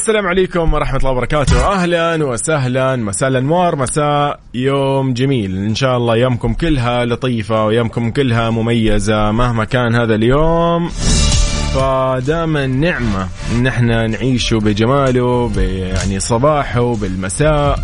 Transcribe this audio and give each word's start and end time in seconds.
السلام 0.00 0.26
عليكم 0.26 0.74
ورحمة 0.74 0.98
الله 0.98 1.10
وبركاته. 1.10 1.72
أهلا 1.72 2.24
وسهلا. 2.24 2.96
مساء 2.96 3.28
الأنوار 3.28 3.76
مساء 3.76 4.40
يوم 4.54 5.14
جميل. 5.14 5.56
إن 5.56 5.74
شاء 5.74 5.96
الله 5.96 6.16
يومكم 6.16 6.54
كلها 6.54 7.04
لطيفة 7.04 7.66
ويومكم 7.66 8.10
كلها 8.10 8.50
مميزة 8.50 9.32
مهما 9.32 9.64
كان 9.64 9.94
هذا 9.94 10.14
اليوم. 10.14 10.88
فدائما 11.74 12.66
نعمة 12.66 13.28
إن 13.52 13.66
إحنا 13.66 14.06
نعيشه 14.06 14.58
بجماله 14.58 15.52
يعني 15.56 16.20
صباحه 16.20 16.94
بالمساء 16.94 17.78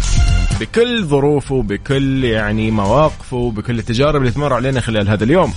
بكل 0.61 1.05
ظروفه 1.05 1.63
بكل 1.63 2.25
يعني 2.25 2.71
مواقفه 2.71 3.51
بكل 3.51 3.79
التجارب 3.79 4.21
اللي 4.21 4.31
تمر 4.31 4.53
علينا 4.53 4.81
خلال 4.81 5.09
هذا 5.09 5.25
اليوم. 5.25 5.53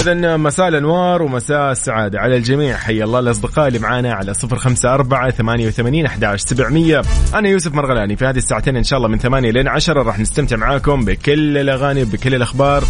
إذا 0.00 0.36
مساء 0.36 0.68
الأنوار 0.68 1.22
ومساء 1.22 1.72
السعادة 1.72 2.20
على 2.20 2.36
الجميع. 2.36 2.76
حي 2.76 3.02
الله 3.04 3.18
الأصدقاء 3.18 3.68
اللي 3.68 3.78
معانا 3.78 4.12
على 4.14 4.34
صفر 4.34 4.56
خمسة 4.56 4.94
أربعة 4.94 5.30
ثمانية 5.30 5.66
وثمانين 5.66 6.06
أحداش 6.06 6.40
سبعمية. 6.40 7.02
أنا 7.34 7.48
يوسف 7.48 7.74
مرغلاني 7.74 8.16
في 8.16 8.24
هذه 8.26 8.36
الساعتين 8.36 8.76
إن 8.76 8.84
شاء 8.84 8.96
الله 8.96 9.08
من 9.08 9.18
ثمانية 9.18 9.50
لين 9.50 9.68
عشرة 9.68 10.02
راح 10.02 10.18
نستمتع 10.18 10.56
معاكم 10.56 11.04
بكل 11.04 11.58
الأغاني 11.58 12.02
وبكل 12.02 12.34
الأخبار 12.34 12.84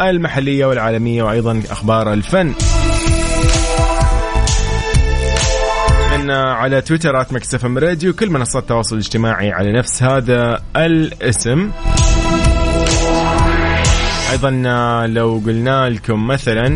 المحلية 0.00 0.66
والعالمية 0.66 1.22
وأيضا 1.22 1.62
أخبار 1.70 2.12
الفن. 2.12 2.54
على 6.30 6.80
تويتر 6.80 7.20
آت 7.20 7.32
مكسف 7.32 7.64
راديو 7.64 8.12
كل 8.12 8.30
منصات 8.30 8.62
التواصل 8.62 8.96
الاجتماعي 8.96 9.52
على 9.52 9.72
نفس 9.72 10.02
هذا 10.02 10.62
الاسم. 10.76 11.70
أيضا 14.30 14.50
لو 15.06 15.42
قلنا 15.46 15.90
لكم 15.90 16.26
مثلا 16.26 16.66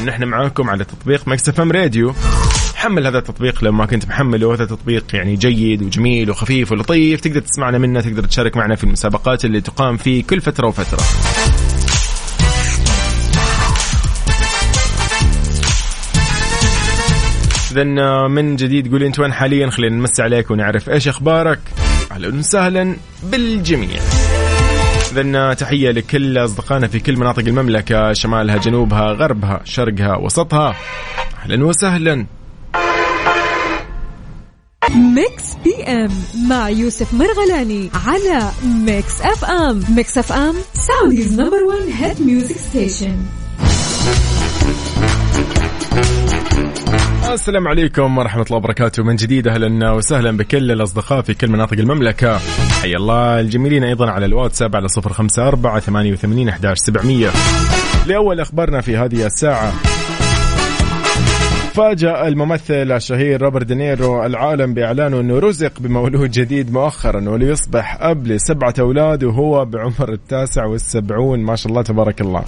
ان 0.00 0.08
إحنا 0.08 0.26
معاكم 0.26 0.70
على 0.70 0.84
تطبيق 0.84 1.28
مكسف 1.28 1.60
إم 1.60 1.72
راديو. 1.72 2.14
حمل 2.74 3.06
هذا 3.06 3.18
التطبيق 3.18 3.64
لو 3.64 3.72
ما 3.72 3.86
كنت 3.86 4.08
محمله. 4.08 4.54
هذا 4.54 4.64
تطبيق 4.64 5.04
يعني 5.14 5.36
جيد 5.36 5.82
وجميل 5.82 6.30
وخفيف 6.30 6.72
ولطيف. 6.72 7.20
تقدر 7.20 7.40
تسمعنا 7.40 7.78
منه 7.78 8.00
تقدر 8.00 8.24
تشارك 8.24 8.56
معنا 8.56 8.74
في 8.76 8.84
المسابقات 8.84 9.44
اللي 9.44 9.60
تقام 9.60 9.96
فيه 9.96 10.24
كل 10.24 10.40
فترة 10.40 10.66
وفترة. 10.66 11.02
اذا 17.72 17.84
من 18.28 18.56
جديد 18.56 18.90
قولي 18.92 19.06
أنت 19.06 19.18
وين 19.18 19.32
حاليا؟ 19.32 19.70
خلينا 19.70 19.96
نمسي 19.96 20.22
عليك 20.22 20.50
ونعرف 20.50 20.90
إيش 20.90 21.08
أخبارك. 21.08 21.58
أهلا 22.12 22.38
وسهلا 22.38 22.96
بالجميع. 23.22 24.00
اذا 25.12 25.54
تحية 25.54 25.90
لكل 25.90 26.38
أصدقائنا 26.38 26.88
في 26.88 27.00
كل 27.00 27.16
مناطق 27.16 27.42
المملكة 27.48 28.12
شمالها 28.12 28.56
جنوبها 28.56 29.12
غربها 29.12 29.60
شرقها 29.64 30.16
وسطها. 30.16 30.76
أهلا 31.42 31.64
وسهلا. 31.64 32.26
Mix 34.94 35.54
PM 35.64 36.10
مع 36.48 36.68
يوسف 36.68 37.14
مرغلاني 37.14 37.90
على 38.06 38.50
Mix 38.64 39.20
FM. 39.20 39.84
Mix 39.88 40.18
FM 40.18 40.54
Saudi's 40.74 41.40
number 41.40 41.62
1 41.64 41.88
hit 41.88 42.22
music 42.22 42.56
station. 42.56 43.16
السلام 47.32 47.68
عليكم 47.68 48.18
ورحمة 48.18 48.42
الله 48.42 48.56
وبركاته. 48.56 49.02
من 49.02 49.16
جديد 49.16 49.48
أهلا 49.48 49.92
وسهلا 49.92 50.36
بكل 50.36 50.72
الأصدقاء 50.72 51.22
في 51.22 51.34
كل 51.34 51.48
مناطق 51.48 51.78
المملكة. 51.78 52.38
حيا 52.82 52.96
الله 52.96 53.40
الجميلين 53.40 53.84
أيضا 53.84 54.10
على 54.10 54.26
الواتساب 54.26 54.76
على 54.76 54.88
صفر 54.88 55.12
خمسة 55.12 55.48
أربعة 55.48 55.80
ثمانية 55.80 56.12
وثمانين 56.12 56.48
أحداش 56.48 56.78
سبعمية. 56.78 57.30
لأول 58.06 58.40
أخبارنا 58.40 58.80
في 58.80 58.96
هذه 58.96 59.26
الساعة. 59.26 59.72
فاجأ 61.74 62.28
الممثل 62.28 62.92
الشهير 62.92 63.42
روبرت 63.42 63.66
دينيرو 63.66 64.26
العالم 64.26 64.74
بإعلانه 64.74 65.20
أنه 65.20 65.38
رزق 65.38 65.72
بمولود 65.80 66.30
جديد 66.30 66.72
مؤخرا 66.72 67.28
وليصبح 67.28 67.98
أب 68.00 68.26
لسبعة 68.26 68.74
أولاد 68.80 69.24
وهو 69.24 69.64
بعمر 69.64 70.12
التاسع 70.12 70.64
والسبعون. 70.64 71.38
ما 71.44 71.56
شاء 71.56 71.70
الله 71.70 71.82
تبارك 71.82 72.20
الله. 72.20 72.44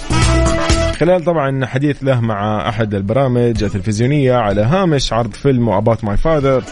خلال 1.03 1.25
طبعا 1.25 1.67
حديث 1.67 1.97
له 2.03 2.21
مع 2.21 2.69
أحد 2.69 2.95
البرامج 2.95 3.65
التلفزيونية 3.65 4.35
على 4.35 4.61
هامش 4.61 5.13
عرض 5.13 5.33
فيلم 5.33 5.69
About 5.69 6.05
My 6.05 6.17
Father 6.17 6.65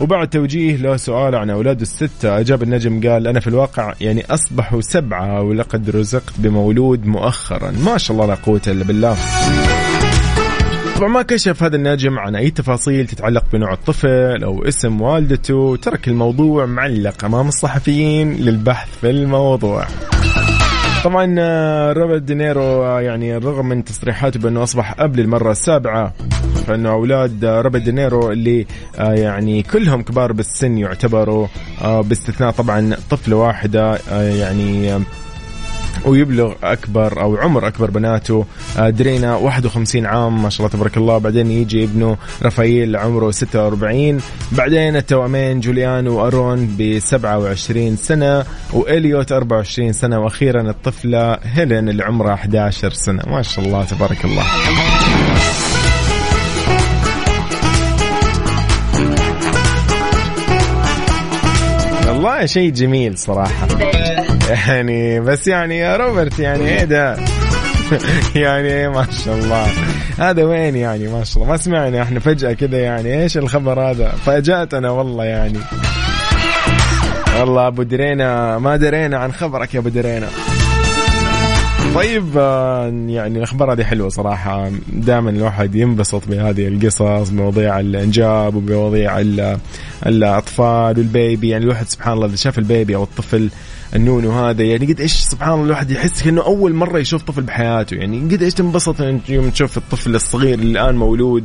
وبعد 0.00 0.28
توجيه 0.28 0.76
له 0.76 0.96
سؤال 0.96 1.34
عن 1.34 1.50
أولاده 1.50 1.82
الستة 1.82 2.40
أجاب 2.40 2.62
النجم 2.62 3.08
قال 3.08 3.26
أنا 3.26 3.40
في 3.40 3.46
الواقع 3.46 3.94
يعني 4.00 4.24
أصبحوا 4.30 4.80
سبعة 4.80 5.42
ولقد 5.42 5.90
رزقت 5.90 6.32
بمولود 6.38 7.06
مؤخرا. 7.06 7.70
ما 7.70 7.98
شاء 7.98 8.16
الله 8.16 8.26
لا 8.26 8.34
قوة 8.34 8.60
إلا 8.66 8.84
بالله. 8.84 9.16
طبعا 10.96 11.08
ما 11.08 11.22
كشف 11.22 11.62
هذا 11.62 11.76
النجم 11.76 12.18
عن 12.18 12.36
أي 12.36 12.50
تفاصيل 12.50 13.06
تتعلق 13.06 13.44
بنوع 13.52 13.72
الطفل 13.72 14.44
أو 14.44 14.64
اسم 14.64 15.00
والدته 15.00 15.76
ترك 15.76 16.08
الموضوع 16.08 16.66
معلق 16.66 17.24
أمام 17.24 17.48
الصحفيين 17.48 18.32
للبحث 18.32 18.88
في 19.00 19.10
الموضوع. 19.10 19.86
طبعا 21.04 21.34
آه، 21.38 21.92
روبرت 21.92 22.22
دينيرو 22.22 22.62
آه، 22.62 23.00
يعني 23.00 23.36
رغم 23.36 23.68
من 23.68 23.84
تصريحاته 23.84 24.40
بأنه 24.40 24.62
أصبح 24.62 25.00
أب 25.00 25.16
للمرة 25.16 25.50
السابعة 25.50 26.12
فإنه 26.66 26.90
أولاد 26.90 27.44
آه، 27.44 27.60
روبرت 27.60 27.82
دينيرو 27.82 28.32
اللي 28.32 28.66
يعني 28.98 29.62
كلهم 29.62 30.02
كبار 30.02 30.32
بالسن 30.32 30.78
يعتبروا 30.78 31.46
باستثناء 31.84 32.50
طبعا 32.50 32.96
طفلة 33.10 33.36
واحدة 33.36 33.98
يعني 34.12 34.98
ويبلغ 36.06 36.52
أكبر 36.62 37.20
أو 37.20 37.36
عمر 37.36 37.66
أكبر 37.66 37.90
بناته 37.90 38.44
آه، 38.78 38.90
درينا 38.90 39.36
51 39.36 40.06
عام 40.06 40.42
ما 40.42 40.50
شاء 40.50 40.66
الله 40.66 40.76
تبارك 40.78 40.96
الله. 40.96 41.18
بعدين 41.18 41.50
يجي 41.50 41.84
ابنه 41.84 42.16
رافائيل 42.42 42.96
عمره 42.96 43.30
46 43.30 44.20
بعدين 44.52 44.96
التوامين 44.96 45.60
جوليان 45.60 46.08
وأرون 46.08 46.66
ب 46.78 46.98
27 46.98 47.96
سنة 47.96 48.44
وإليوت 48.72 49.32
24 49.32 49.92
سنة 49.92 50.18
وأخيرا 50.18 50.70
الطفلة 50.70 51.38
هيلين 51.42 51.88
اللي 51.88 52.04
عمرها 52.04 52.34
11 52.34 52.90
سنة. 52.92 53.22
ما 53.26 53.42
شاء 53.42 53.64
الله 53.64 53.84
تبارك 53.84 54.24
الله. 54.24 54.42
والله 62.38 62.46
شيء 62.46 62.70
جميل 62.70 63.18
صراحة. 63.18 63.68
يعني 64.50 65.20
بس 65.20 65.48
يعني 65.48 65.78
يا 65.78 65.96
روبرت 65.96 66.38
يعني 66.38 66.68
إيه 66.68 66.84
ده؟ 66.84 67.16
يعني 68.44 68.88
ما 68.88 69.06
شاء 69.24 69.34
الله. 69.34 69.66
هذا 70.18 70.44
وين 70.44 70.76
يعني؟ 70.76 71.08
ما 71.08 71.24
شاء 71.24 71.36
الله. 71.42 71.52
ما 71.52 71.56
سمعنا 71.56 72.02
إحنا 72.02 72.20
فجأة 72.20 72.52
كذا 72.52 72.78
يعني. 72.78 73.22
إيش 73.22 73.38
الخبر 73.38 73.80
هذا؟ 73.80 74.08
فاجأتنا 74.08 74.90
والله 74.90 75.24
يعني. 75.24 75.58
والله 77.40 77.66
أبو 77.66 77.82
درينا 77.82 78.58
ما 78.58 78.76
درينا 78.76 79.18
عن 79.18 79.32
خبرك 79.32 79.74
يا 79.74 79.80
أبو 79.80 79.88
درينا. 79.88 80.28
طيب 81.94 82.38
آه، 82.38 82.86
يعني 82.86 83.38
الأخبار 83.38 83.72
هذه 83.72 83.82
حلوة 83.84 84.08
صراحة. 84.08 84.70
دائما 84.92 85.30
الواحد 85.30 85.74
ينبسط 85.74 86.28
بهذه 86.28 86.68
القصص 86.68 87.30
بمواضيع 87.30 87.80
الإنجاب 87.80 88.54
وبمواضيع 88.54 89.20
الأطفال 90.06 90.98
وال 90.98 91.12
baby. 91.12 91.48
يعني 91.48 91.64
الواحد 91.64 91.88
سبحان 91.88 92.12
الله 92.12 92.26
إذا 92.26 92.36
شاف 92.36 92.58
ال 92.58 92.66
baby 92.66 92.96
أو 92.96 93.02
الطفل 93.02 93.50
النونو 93.96 94.30
هذا 94.30 94.62
يعني 94.62 94.86
قد 94.92 95.00
إيش 95.00 95.12
سبحان 95.12 95.52
الله 95.52 95.64
الواحد 95.64 95.90
يحس 95.90 96.22
كأنه 96.22 96.42
أول 96.42 96.74
مرة 96.74 96.98
يشوف 96.98 97.22
طفل 97.22 97.42
بحياته. 97.42 97.94
يعني 97.94 98.20
قد 98.20 98.42
إيش 98.42 98.54
تنبسط 98.54 98.96
يوم 99.28 99.50
تشوف 99.50 99.76
الطفل 99.76 100.14
الصغير 100.14 100.58
اللي 100.58 100.80
الآن 100.80 100.96
مولود. 100.96 101.44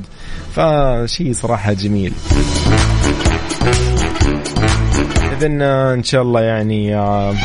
فشيء 0.56 1.34
صراحة 1.34 1.74
جميل. 1.74 2.14
اذا 5.38 5.48
إن 5.94 6.04
شاء 6.04 6.22
الله 6.22 6.42
يعني 6.42 6.96
آه، 6.96 7.36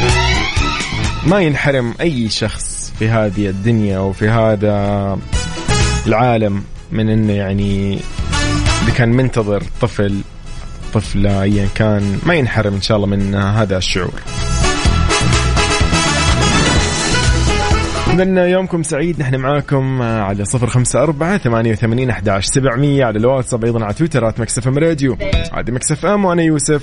ما 1.27 1.41
ينحرم 1.41 1.95
أي 2.01 2.29
شخص. 2.29 2.78
في 2.99 3.09
هذه 3.09 3.49
الدنيا 3.49 3.99
وفي 3.99 4.29
هذا 4.29 5.19
العالم 6.07 6.63
من 6.93 7.09
إنه 7.09 7.33
يعني 7.33 7.99
إذا 8.83 8.93
كان 8.97 9.09
منتظر 9.09 9.63
طفل 9.81 10.21
طفلة 10.95 11.43
ايا 11.43 11.69
كان 11.75 12.19
ما 12.27 12.35
ينحرم 12.35 12.75
إن 12.75 12.81
شاء 12.81 12.97
الله 12.97 13.07
من 13.07 13.35
هذا 13.35 13.77
الشعور. 13.79 14.21
إذن 18.13 18.39
يومكم 18.39 18.83
سعيد 18.83 19.21
نحن 19.21 19.37
معاكم 19.37 20.03
على 20.03 20.45
صفر 20.45 20.67
خمسة 20.67 21.03
أربعة 21.03 21.39
ثمانية 21.39 21.73
وثمانين 21.73 22.11
أحداش 22.11 22.47
سبعمية 22.47 23.05
على 23.05 23.19
الواتساب 23.19 23.65
أيضا 23.65 23.85
على 23.85 23.95
تويتر 23.95 24.29
آت 24.29 24.41
مكسف 24.41 24.69
أم 24.69 24.79
راديو. 24.79 25.17
عادي 25.53 25.73
مكسف 25.73 26.07
أم 26.07 26.25
وأنا 26.25 26.43
يوسف. 26.43 26.83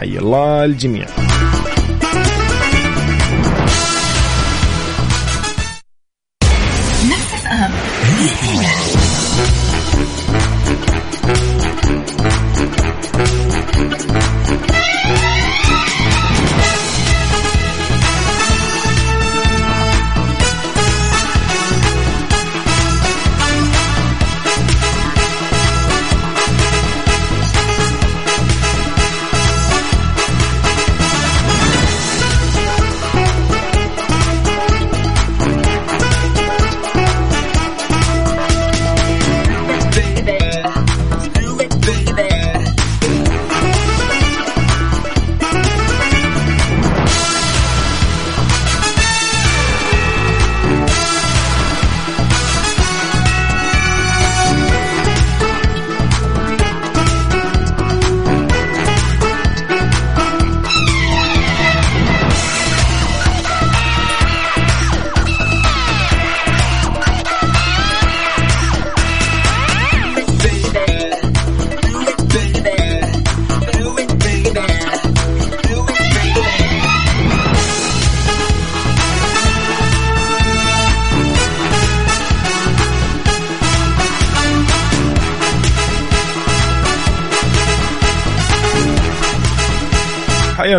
حي 0.00 0.18
الله 0.18 0.64
الجميع. 0.64 1.06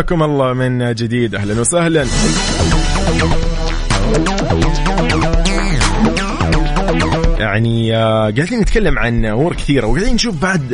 حياكم 0.08 0.22
الله 0.22 0.52
من 0.52 0.94
جديد. 0.94 1.34
أهلا 1.34 1.60
وسهلا. 1.60 2.04
يعني 7.38 7.96
آه، 7.96 8.30
قاعدين 8.30 8.60
نتكلم 8.60 8.98
عن 8.98 9.24
أمور 9.26 9.54
كثيرة 9.54 9.86
وقاعدين 9.86 10.14
نشوف 10.14 10.42
بعد 10.42 10.72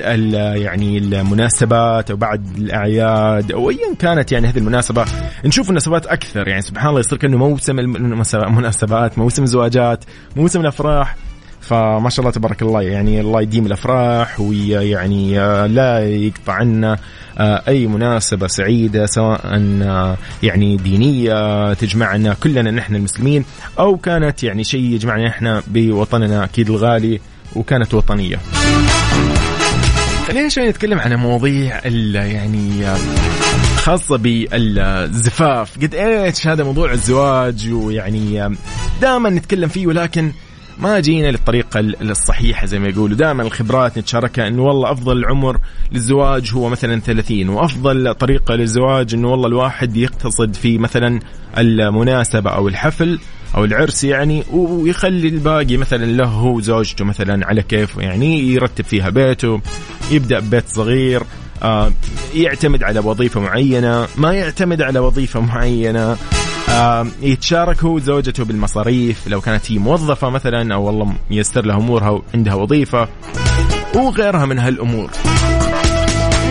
يعني 0.56 0.98
المناسبات 0.98 2.10
أو 2.10 2.16
بعد 2.16 2.56
الأعياد 2.58 3.52
أو 3.52 3.70
ايا 3.70 3.94
كانت 3.98 4.32
يعني 4.32 4.46
هذه 4.46 4.58
المناسبة 4.58 5.04
نشوف 5.44 5.70
مناسبات 5.70 6.06
أكثر. 6.06 6.48
يعني 6.48 6.62
سبحان 6.62 6.88
الله 6.88 7.00
يصير 7.00 7.19
كأنه 7.19 7.37
موسم 7.37 7.78
المناسبات 7.78 9.19
موسم 9.19 9.42
الزواجات 9.42 10.04
موسم 10.37 10.60
الأفراح 10.60 11.16
فما 11.64 12.11
شاء 12.11 12.20
الله 12.20 12.31
تبارك 12.31 12.62
الله 12.62 12.82
يعني 12.82 13.20
الله 13.20 13.43
يديم 13.43 13.66
الأفراح 13.66 14.40
ويعني 14.40 15.40
آه، 15.40 15.66
لا 15.66 16.08
يقطع 16.08 16.52
عنا 16.52 16.99
آه، 17.38 17.62
أي 17.69 17.87
مناسبة 17.87 18.46
سعيدة 18.46 19.06
سواء 19.06 19.40
آه، 19.44 20.16
يعني 20.43 20.76
دينية 20.76 21.72
تجمعنا 21.75 22.34
كلنا 22.34 22.70
نحن 22.70 22.94
المسلمين 22.94 23.44
أو 23.78 23.96
كانت 23.96 24.43
يعني 24.43 24.64
شيء 24.64 24.81
يجمعنا 24.81 25.28
إحنا 25.28 25.62
بوطننا 25.66 26.44
أكيد 26.44 26.70
الغالي 26.70 27.20
وكانت 27.56 27.94
وطنية. 27.94 28.38
خلينا 30.28 30.49
شوي 30.49 30.69
نتكلم 30.69 30.99
عن 30.99 31.14
مواضيع 31.14 31.87
يعني 32.14 32.87
خاصة 33.76 34.16
بالزفاف 34.16 35.78
قد 35.82 35.94
إيش 35.94 36.46
هذا 36.46 36.64
موضوع 36.64 36.93
الزواج 36.93 37.72
ويعني 37.72 38.56
دائما 39.00 39.30
نتكلم 39.30 39.68
فيه 39.68 39.87
ولكن 39.87 40.33
ما 40.78 41.00
جينا 41.00 41.31
للطريقة 41.31 41.81
الصحيحة 41.81 42.66
زي 42.66 42.78
ما 42.78 42.88
يقولوا. 42.88 43.16
دائما 43.16 43.43
الخبرات 43.43 43.99
نتشاركها 43.99 44.49
إنه 44.49 44.62
والله 44.62 44.93
أفضل 44.93 45.25
عمر 45.25 45.59
للزواج 45.93 46.50
هو 46.54 46.69
مثلا 46.69 47.00
30 47.00 47.49
وأفضل 47.49 48.14
طريقة 48.14 48.54
للزواج 48.54 49.14
إنه 49.14 49.28
والله 49.31 49.47
الواحد 49.47 49.97
يقتصد 49.97 50.54
في 50.54 50.78
مثلا 50.78 51.21
المناسبة 51.59 52.50
أو 52.50 52.69
الحفل 52.69 53.19
أو 53.57 53.64
العرس 53.64 54.04
يعني 54.04 54.45
ويخلي 54.52 55.28
الباقي 55.28 55.76
مثلا 55.76 56.04
له 56.04 56.26
هو 56.26 56.61
زوجته 56.61 57.04
مثلا 57.04 57.47
على 57.47 57.62
كيفه 57.62 58.02
يعني 58.02 58.40
يرتب 58.52 58.85
فيها 58.85 59.11
بيته 59.11 59.61
يبدأ 60.11 60.40
ببيت 60.40 60.69
صغير 60.69 61.23
آه 61.62 61.93
يعتمد 62.35 62.83
على 62.83 63.00
وظيفة 63.00 63.40
معينة 63.40 64.07
ما 64.16 64.33
يعتمد 64.33 64.83
على 64.83 64.99
وظيفة 64.99 65.40
معينة. 65.40 66.16
يتشارك 67.23 67.85
هو 67.85 67.99
زوجته 67.99 68.45
بالمصاريف 68.45 69.28
لو 69.28 69.40
كانت 69.40 69.73
هي 69.73 69.78
موظفة 69.78 70.31
مثلا 70.31 70.75
أو 70.75 70.85
والله 70.85 71.14
ميسر 71.31 71.66
لها 71.66 71.76
أمورها 71.76 72.11
وعندها 72.11 72.54
وظيفة 72.54 73.09
وغيرها 73.95 74.47
من 74.47 74.59
هالأمور. 74.59 75.11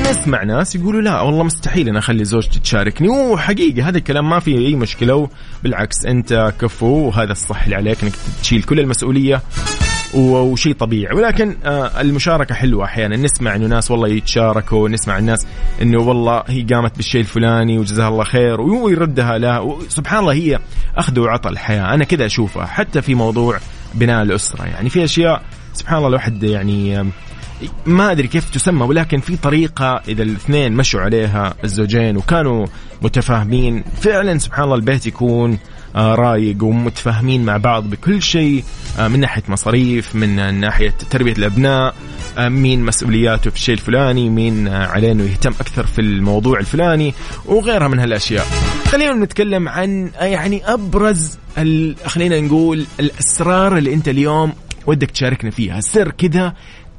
نسمع 0.10 0.44
ناس 0.44 0.76
يقولوا 0.76 1.02
لا 1.02 1.22
والله 1.22 1.44
مستحيل 1.44 1.90
أنا 1.90 2.00
أخلي 2.00 2.24
زوجتي 2.26 2.60
تشاركني 2.60 3.10
وحقيقة 3.10 3.90
هذا 3.90 3.98
الكلام 3.98 4.30
ما 4.30 4.40
فيه 4.40 4.58
أي 4.58 4.76
مشكلة 4.76 5.30
بالعكس 5.64 6.06
أنت 6.06 6.54
كفو 6.62 7.08
وهذا 7.08 7.32
الصح 7.32 7.64
اللي 7.64 7.76
عليك 7.76 8.04
إنك 8.04 8.14
تشيل 8.42 8.64
كل 8.64 8.80
المسؤولية. 8.80 9.42
وشيء 10.16 10.74
طبيعي. 10.74 11.16
ولكن 11.16 11.56
آه، 11.66 12.02
المشاركة 12.02 12.56
حلوة 12.56 12.86
أحيانا. 12.86 13.18
نسمع 13.18 13.56
إنه 13.56 13.68
ناس 13.68 13.92
والله 13.92 14.08
يتشاركوا 14.08 14.90
نسمع 14.90 15.18
الناس 15.18 15.48
إنه 15.82 16.02
والله 16.02 16.44
هي 16.48 16.62
قامت 16.62 16.96
بالشيء 16.96 17.22
الفلاني 17.22 17.78
وجزاها 17.78 18.08
الله 18.08 18.24
خير 18.24 18.62
ويردها 18.62 19.38
له 19.38 19.80
سبحان 19.90 20.20
الله 20.20 20.34
هي 20.34 20.60
أخذ 20.98 21.20
وعطى 21.20 21.50
الحياة. 21.50 21.94
أنا 21.94 22.04
كذا 22.04 22.26
أشوفها 22.26 22.66
حتى 22.66 23.02
في 23.02 23.16
موضوع 23.16 23.60
بناء 23.94 24.24
الأسرة. 24.24 24.66
يعني 24.66 24.90
في 24.90 25.04
أشياء 25.04 25.42
سبحان 25.74 25.98
الله 25.98 26.08
الواحد 26.08 26.44
يعني 26.44 27.12
ما 27.86 28.12
أدري 28.12 28.28
كيف 28.28 28.50
تسمى 28.50 28.86
ولكن 28.86 29.20
في 29.20 29.38
طريقة 29.38 30.02
إذا 30.08 30.24
الاثنين 30.24 30.74
مشوا 30.74 31.02
عليها 31.02 31.54
الزوجين 31.64 32.18
وكانوا 32.18 32.66
متفاهمين 33.02 33.84
فعلا 34.02 34.38
سبحان 34.38 34.64
الله 34.64 34.76
البيت 34.76 35.08
يكون 35.08 35.60
آه، 35.96 36.16
رايق 36.16 36.64
ومتفاهمين 36.64 37.46
مع 37.46 37.58
بعض 37.58 37.90
بكل 37.90 38.22
شيء 38.22 38.64
آه، 39.00 39.08
من 39.08 39.20
ناحية 39.20 39.44
مصاريف 39.48 40.16
من 40.16 40.60
ناحية 40.60 40.94
تربية 41.10 41.32
الأبناء 41.32 41.96
آه، 42.38 42.50
مين 42.50 42.86
مسؤولياته 42.86 43.50
في 43.50 43.56
الشيء 43.56 43.76
الفلاني 43.76 44.30
مين 44.30 44.68
عليه 44.68 45.12
انه 45.12 45.24
يهتم 45.24 45.52
أكثر 45.52 45.86
في 45.86 46.02
الموضوع 46.02 46.60
الفلاني 46.60 47.14
وغيرها 47.46 47.88
من 47.88 48.00
هالأشياء. 48.00 48.46
خلينا 48.86 49.14
نتكلم 49.14 49.70
عن 49.70 50.12
يعني 50.20 50.74
أبرز 50.74 51.38
خلينا 52.06 52.40
نقول 52.40 52.86
الأسرار 53.00 53.78
اللي 53.78 53.94
أنت 53.94 54.08
اليوم 54.10 54.54
ودك 54.88 55.12
تشاركنا 55.12 55.52
فيها. 55.52 55.80
سر 55.82 56.12
كذا 56.12 56.54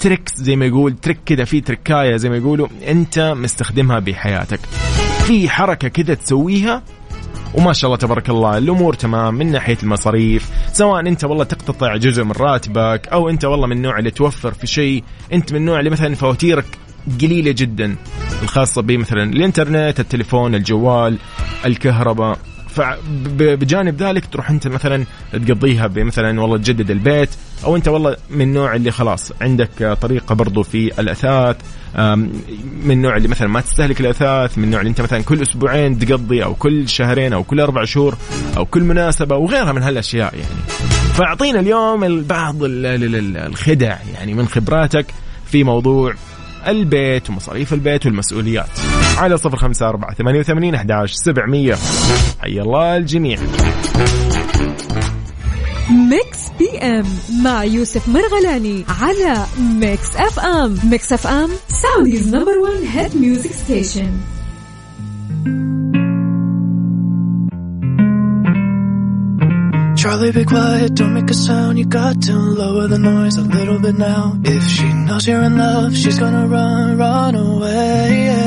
tricks 0.04 0.37
زي 0.37 0.56
ما 0.56 0.66
يقول 0.66 0.96
trick 0.97 1.18
كذا 1.26 1.44
في 1.44 1.61
تركاية 1.61 2.16
زي 2.16 2.28
ما 2.28 2.37
يقولوا 2.37 2.68
أنت 2.88 3.34
مستخدمها 3.37 3.99
بحياتك. 3.99 4.61
في 5.26 5.49
حركة 5.49 5.88
كذا 5.88 6.14
تسويها 6.14 6.82
وما 7.54 7.73
شاء 7.73 7.88
الله 7.88 7.99
تبارك 7.99 8.30
الله 8.30 8.58
الأمور 8.58 8.94
تمام 8.94 9.34
من 9.34 9.52
ناحية 9.52 9.78
المصاريف 9.82 10.50
سواء 10.73 11.00
أنت 11.00 11.25
والله 11.25 11.44
تقتطع 11.44 11.96
جزء 11.96 12.25
من 12.25 12.32
راتبك 12.32 13.08
أو 13.12 13.28
أنت 13.28 13.44
والله 13.44 13.66
من 13.66 13.76
النوع 13.76 13.99
اللي 13.99 14.11
توفر 14.11 14.52
في 14.52 14.66
شيء 14.66 15.04
أنت 15.32 15.52
من 15.52 15.58
النوع 15.58 15.78
اللي 15.78 15.90
مثلا 15.90 16.14
فواتيرك 16.14 16.66
قليلة 17.20 17.52
جدا 17.52 17.96
الخاصة 18.42 18.82
بمثلا 18.82 19.23
الإنترنت 19.23 20.00
التليفون 20.00 20.54
الجوال 20.54 21.18
الكهرباء. 21.64 22.38
فبجانب 22.75 24.02
ذلك 24.02 24.26
تروح 24.26 24.50
انت 24.50 24.69
مثلا 24.69 25.04
تقضيها 25.33 25.87
بمثلا 25.87 26.40
والله 26.40 26.57
تجدد 26.59 26.90
البيت 26.90 27.31
أو 27.64 27.76
أنت 27.76 27.88
والله 27.88 28.16
من 28.31 28.40
النوع 28.40 28.75
اللي 28.75 28.90
خلاص 28.90 29.33
عندك 29.40 29.99
طريقة 30.00 30.35
برضو 30.35 30.62
في 30.62 31.00
الأثاث 31.00 31.57
من 32.85 32.90
النوع 32.90 33.16
اللي 33.16 33.28
مثلا 33.28 33.49
ما 33.49 33.61
تستهلك 33.61 34.00
الأثاث 34.00 34.59
من 34.59 34.64
النوع 34.64 34.81
اللي 34.81 34.90
أنت 34.90 35.00
مثلا 35.00 35.23
كل 35.23 35.43
أسبوعين 35.43 35.99
تقضي 35.99 36.45
أو 36.45 36.54
كل 36.54 36.88
شهرين 36.88 37.33
أو 37.33 37.45
كل 37.45 37.61
أربع 37.61 37.85
شهور 37.85 38.14
أو 38.57 38.64
كل 38.64 38.83
مناسبة 38.83 39.37
وغيرها 39.37 39.73
من 39.73 39.83
هالأشياء 39.83 40.35
يعني. 40.35 40.54
فأعطينا 41.14 41.61
اليوم 41.61 42.23
بعض 42.23 42.57
الخدع 42.62 43.97
يعني 44.14 44.35
من 44.35 44.49
خبراتك 44.49 45.07
في 45.47 45.64
موضوع 45.64 46.14
البيت 46.68 47.30
ومصاريف 47.30 47.73
البيت 47.73 48.06
والمسؤوليات. 48.06 48.71
على 49.18 49.37
صفر 49.37 49.56
خمسة 49.56 49.88
أربعة 49.88 50.14
ثمانية 50.14 50.40
وثمانين 50.40 50.75
أحداش 50.75 51.12
سبعمية. 51.12 51.75
حيا 52.40 52.62
الله 52.62 52.97
الجميع. 52.97 53.38
Mix 55.90 56.38
PM 56.59 57.06
مع 57.42 57.64
يوسف 57.64 58.09
مرغلاني 58.09 58.85
على 59.02 59.47
Mix 59.61 60.16
FM. 60.16 60.78
Mix 60.90 61.12
FM 61.12 61.50
Saudi's 61.68 62.35
number 62.35 62.59
1 62.59 62.83
hit 62.94 63.16
music 63.16 63.52
station. 63.52 64.11
Charlie, 70.04 70.32
be 70.32 70.44
quiet, 70.44 70.94
don't 70.96 71.14
make 71.14 71.30
a 71.30 71.34
sound. 71.34 71.78
You 71.78 71.87
got 71.87 72.20
to 72.25 72.34
lower 72.34 72.88
the 72.88 72.99
noise 72.99 73.38
a 73.38 73.40
little 73.40 73.78
bit 73.78 73.96
now. 73.96 74.38
If 74.44 74.62
she 74.68 74.92
knows 74.92 75.26
you're 75.26 75.40
in 75.40 75.56
love, 75.56 75.96
she's 75.96 76.18
gonna 76.18 76.46
run, 76.46 76.99
run 76.99 77.34
away. 77.34 78.42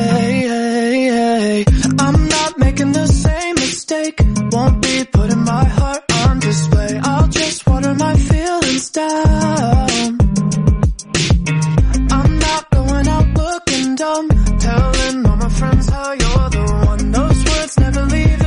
I'm 1.98 2.28
not 2.28 2.60
making 2.60 2.92
the 2.92 3.08
same 3.08 3.56
mistake. 3.56 4.20
Won't 4.52 4.84
be 4.84 5.04
putting 5.06 5.44
my 5.46 5.66
heart 5.66 6.04
on 6.28 6.38
display. 6.38 7.00
I'll 7.02 7.28
just 7.28 7.66
water 7.66 7.96
my 7.96 8.14
feelings 8.14 8.92
down. 8.92 10.20
I'm 12.12 12.38
not 12.38 12.70
going 12.70 13.08
out 13.08 13.28
looking 13.36 13.96
dumb. 13.96 14.30
Telling 14.60 15.26
all 15.26 15.38
my 15.38 15.50
friends 15.50 15.90
how 15.90 16.12
you're 16.12 16.50
the 16.52 16.84
one. 16.86 17.12
Those 17.12 17.46
words 17.46 17.80
never 17.80 18.04
leave 18.06 18.47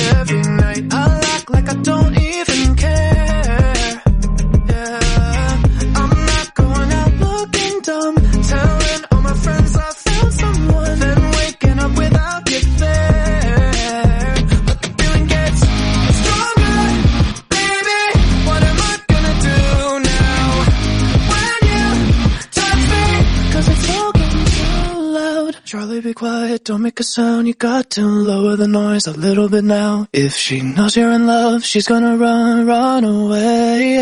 quiet, 26.13 26.65
don't 26.65 26.81
make 26.81 26.99
a 26.99 27.03
sound. 27.03 27.47
You 27.47 27.53
got 27.53 27.89
to 27.91 28.01
lower 28.01 28.55
the 28.55 28.67
noise 28.67 29.07
a 29.07 29.13
little 29.13 29.49
bit 29.49 29.63
now. 29.63 30.07
If 30.13 30.33
she 30.33 30.61
knows 30.61 30.95
you're 30.95 31.11
in 31.11 31.27
love, 31.27 31.63
she's 31.63 31.87
gonna 31.87 32.17
run, 32.17 32.65
run 32.65 33.03
away. 33.03 34.01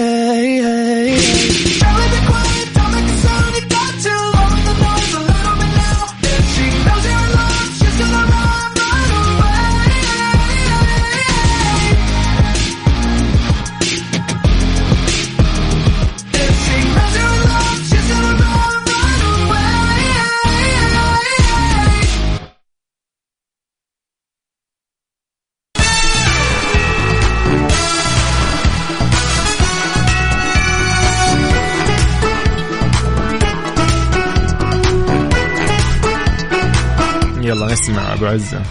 أبو 38.19 38.27
عزة. 38.27 38.61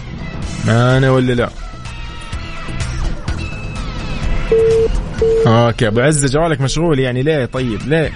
معانا 0.67 1.11
ولا 1.11 1.33
لا؟ 1.33 1.49
أوكي 5.47 5.87
أبو 5.87 5.99
عزة 5.99 6.27
جوالك 6.27 6.61
مشغول 6.61 6.99
يعني 6.99 7.23
ليه؟ 7.23 7.45
طيب 7.45 7.79
ليه؟ 7.87 8.11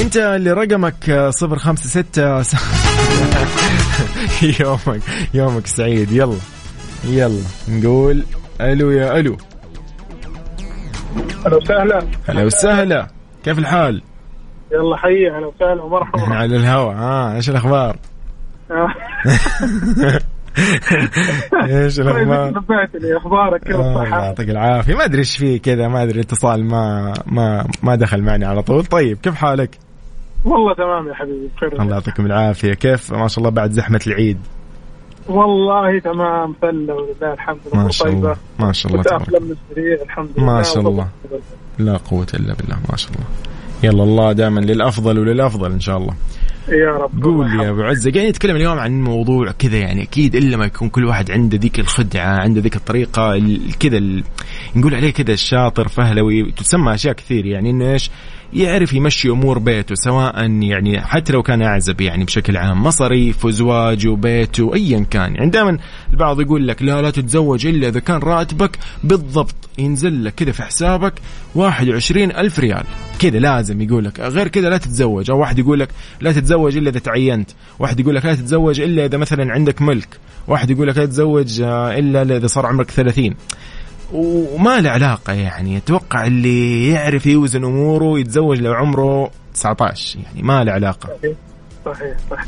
أنت 0.00 0.16
اللي 0.16 0.52
رقمك 0.52 1.30
صفر 1.30 1.58
خمسة 1.58 1.88
ستة 1.88 2.42
يومك 4.60 5.02
يومك 5.34 5.66
سعيد. 5.66 6.12
يلا 6.12 6.36
يلا 7.04 7.42
نقول 7.68 8.22
ألو 8.60 8.90
يا 8.90 9.18
ألو. 9.20 9.36
أهلا 11.46 11.56
وسهلا. 11.56 12.06
هلا 12.28 12.44
وسهلا. 12.44 13.06
كيف 13.44 13.58
الحال؟ 13.58 14.02
يلا 14.72 14.96
حي 14.96 15.28
أهلا 15.36 15.46
وسهلا 15.46 15.82
ومرحبا. 15.82 16.34
على 16.34 16.56
الهواء. 16.56 16.94
ها 16.96 17.36
إيش 17.36 17.50
الأخبار؟ 17.50 17.96
إيش 21.68 22.00
الأخبار؟ 22.00 22.50
نبهتني؟ 22.50 23.16
أخبارك؟ 23.16 23.64
كيف 23.64 23.76
آه، 23.76 24.02
الصحة؟ 24.02 24.24
يعطيك 24.24 24.50
العافية. 24.50 24.94
ما 24.94 25.04
أدري 25.04 25.18
إيش 25.18 25.36
فيه 25.36 25.60
كذا 25.60 25.88
ما 25.88 26.02
أدري 26.02 26.20
اتصال 26.20 26.64
ما 26.64 27.12
ما 27.26 27.66
ما 27.82 27.94
دخل 27.94 28.22
معنا 28.22 28.46
على 28.46 28.62
طول. 28.62 28.84
طيب 28.84 29.18
كيف 29.18 29.34
حالك؟ 29.34 29.78
والله 30.44 30.74
تمام 30.74 31.08
يا 31.08 31.14
حبيبي 31.14 31.48
بخير. 31.56 31.82
الله 31.82 31.94
يعطيكم 31.94 32.26
العافية. 32.26 32.74
كيف؟ 32.74 33.12
ما 33.12 33.28
شاء 33.28 33.38
الله 33.38 33.50
بعد 33.50 33.70
زحمة 33.70 34.00
العيد. 34.06 34.38
والله 35.28 35.98
تمام 35.98 36.54
فلة 36.62 36.94
ولله 36.94 37.32
الحمد 37.32 37.58
ما 37.74 37.90
شاء 37.90 38.08
الله 38.08 38.36
ما 38.58 38.72
شاء 38.72 38.92
الله 38.92 39.02
تبارك 39.02 39.28
الحمد 40.02 40.28
لله 40.36 40.46
ما 40.46 40.62
شاء 40.62 40.88
الله. 40.88 41.08
لا 41.78 41.96
قوة 41.96 42.26
إلا 42.34 42.54
بالله 42.54 42.76
ما 42.90 42.96
شاء 42.96 43.12
الله. 43.12 43.26
يلا 43.82 44.02
الله 44.02 44.32
دائما 44.32 44.60
للأفضل 44.60 45.18
وللأفضل 45.18 45.72
إن 45.72 45.80
شاء 45.80 45.96
الله. 45.96 46.14
يا 46.68 46.90
رب. 46.90 47.24
قول 47.24 47.60
يا 47.60 47.70
أبو 47.70 47.82
عزة 47.82 48.10
قاعدين 48.10 48.30
نتكلم 48.30 48.56
اليوم 48.56 48.78
عن 48.78 49.02
موضوع 49.02 49.50
كذا 49.58 49.76
يعني 49.76 50.02
أكيد 50.02 50.34
إلا 50.34 50.56
ما 50.56 50.64
يكون 50.66 50.88
كل 50.88 51.04
واحد 51.04 51.30
عنده 51.30 51.58
ذيك 51.58 51.80
الخدعة 51.80 52.40
عنده 52.40 52.60
ذيك 52.60 52.76
الطريقة 52.76 53.34
ال- 53.34 53.78
كذا 53.78 54.00
نقول 54.76 54.94
عليه 54.94 55.12
كذا 55.12 55.32
الشاطر 55.32 55.88
فهلوي 55.88 56.52
تسمى 56.52 56.94
أشياء 56.94 57.14
كثير 57.14 57.46
يعني 57.46 57.70
إنه 57.70 57.92
إيش؟ 57.92 58.10
يعرف 58.52 58.92
يمشي 58.92 59.28
أمور 59.28 59.58
بيته 59.58 59.94
سواء 59.94 60.50
يعني 60.50 61.00
حتى 61.00 61.32
لو 61.32 61.42
كان 61.42 61.62
أعزب 61.62 62.00
يعني 62.00 62.24
بشكل 62.24 62.56
عام 62.56 62.82
مصاريف 62.82 63.44
وزواج 63.44 64.06
وبيته 64.06 64.74
ايا 64.74 65.06
كان. 65.10 65.34
يعني 65.34 65.50
دائما 65.50 65.78
البعض 66.12 66.40
يقول 66.40 66.68
لك 66.68 66.82
لا 66.82 67.02
لا 67.02 67.10
تتزوج 67.10 67.66
إلا 67.66 67.88
إذا 67.88 68.00
كان 68.00 68.18
راتبك 68.18 68.78
بالضبط 69.04 69.54
ينزل 69.78 70.24
لك 70.24 70.34
كذا 70.34 70.52
في 70.52 70.62
حسابك 70.62 71.14
21 71.54 72.30
ألف 72.30 72.58
ريال. 72.58 72.84
كذا 73.18 73.38
لازم 73.38 73.80
يقول 73.80 74.04
لك. 74.04 74.20
غير 74.20 74.48
كذا 74.48 74.70
لا 74.70 74.76
تتزوج. 74.76 75.30
أو 75.30 75.40
واحد 75.40 75.58
يقول 75.58 75.80
لك 75.80 75.88
لا 76.20 76.32
تتزوج 76.32 76.76
إلا 76.76 76.90
إذا 76.90 76.98
تعينت. 76.98 77.50
واحد 77.78 78.00
يقول 78.00 78.14
لك 78.14 78.24
لا 78.24 78.34
تتزوج 78.34 78.80
إلا 78.80 79.04
إذا 79.04 79.18
مثلا 79.18 79.52
عندك 79.52 79.82
ملك. 79.82 80.18
واحد 80.48 80.70
يقول 80.70 80.88
لك 80.88 80.96
لا 80.96 81.06
تتزوج 81.06 81.60
آه، 81.60 81.98
إلا 81.98 82.36
إذا 82.36 82.46
صار 82.46 82.66
عمرك 82.66 82.90
30 82.90 83.34
وما 84.12 84.80
له 84.80 84.90
علاقة 84.90 85.32
يعني. 85.32 85.76
أتوقع 85.76 86.26
اللي 86.26 86.88
يعرف 86.88 87.26
يوزن 87.26 87.64
أموره 87.64 88.18
يتزوج 88.18 88.60
لو 88.60 88.72
عمره 88.72 89.30
19 89.54 90.18
يعني 90.18 90.42
ما 90.42 90.64
له 90.64 90.72
علاقة. 90.72 91.08
صحيح 91.84 92.18
صحيح 92.30 92.46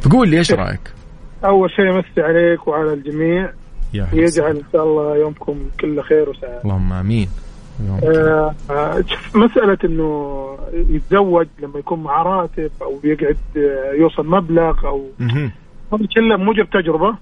فقول 0.00 0.28
لي 0.28 0.38
إيش 0.38 0.52
رأيك؟ 0.52 0.94
أول 1.44 1.70
شيء 1.70 1.90
أمسي 1.90 2.20
عليك 2.20 2.68
وعلى 2.68 2.92
الجميع. 2.92 3.52
يا 3.94 4.08
وسهلا. 4.12 4.50
إن 4.50 4.62
شاء 4.72 4.84
الله 4.84 5.16
يومكم 5.16 5.58
كله 5.80 6.02
خير 6.02 6.30
وسعادة. 6.30 6.62
اللهم 6.64 6.92
آمين. 6.92 7.28
آه، 8.04 8.54
آه، 8.70 9.04
مسألة 9.34 9.78
إنه 9.84 10.58
يتزوج 10.72 11.46
لما 11.62 11.78
يكون 11.78 12.02
معاه 12.02 12.22
راتب 12.22 12.70
أو 12.82 13.00
يقعد 13.04 13.36
آه، 13.56 13.92
يوصل 14.00 14.26
مبلغ 14.26 14.86
أو. 14.86 15.06
هذا 15.92 16.06
كله 16.14 16.36
موجب 16.36 16.70
تجربة. 16.70 17.16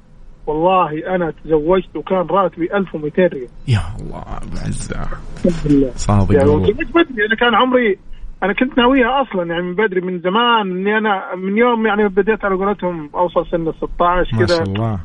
والله 0.49 1.15
أنا 1.15 1.33
تزوجت 1.45 1.97
وكان 1.97 2.27
راتبي 2.27 2.77
1200 2.77 3.27
ريال. 3.27 3.49
يا 3.69 3.81
الله 4.01 4.19
أبو 4.19 4.57
عزة 4.67 5.01
الحمد 5.47 5.73
لله. 5.73 5.91
صادق 5.97 6.35
يعني 6.35 6.49
والله. 6.49 6.73
بدري 6.73 7.27
أنا 7.27 7.37
كان 7.41 7.55
عمري 7.55 7.99
أنا 8.43 8.53
كنت 8.53 8.79
ناويها 8.79 9.23
أصلا 9.23 9.45
يعني 9.53 9.63
من 9.63 9.75
بدري 9.75 10.01
من 10.01 10.21
زمان 10.21 10.71
إني 10.71 10.99
أنا 10.99 11.35
من 11.35 11.59
يوم 11.59 11.87
يعني 11.87 12.09
بديت 12.09 12.45
على 12.45 12.55
قولتهم 12.55 13.11
أوصل 13.15 13.47
سن 13.47 13.69
ال 13.69 13.75
16 13.75 13.97
ما 14.09 14.25
شاء 14.25 14.47
كذا 14.47 14.63
الله 14.63 15.01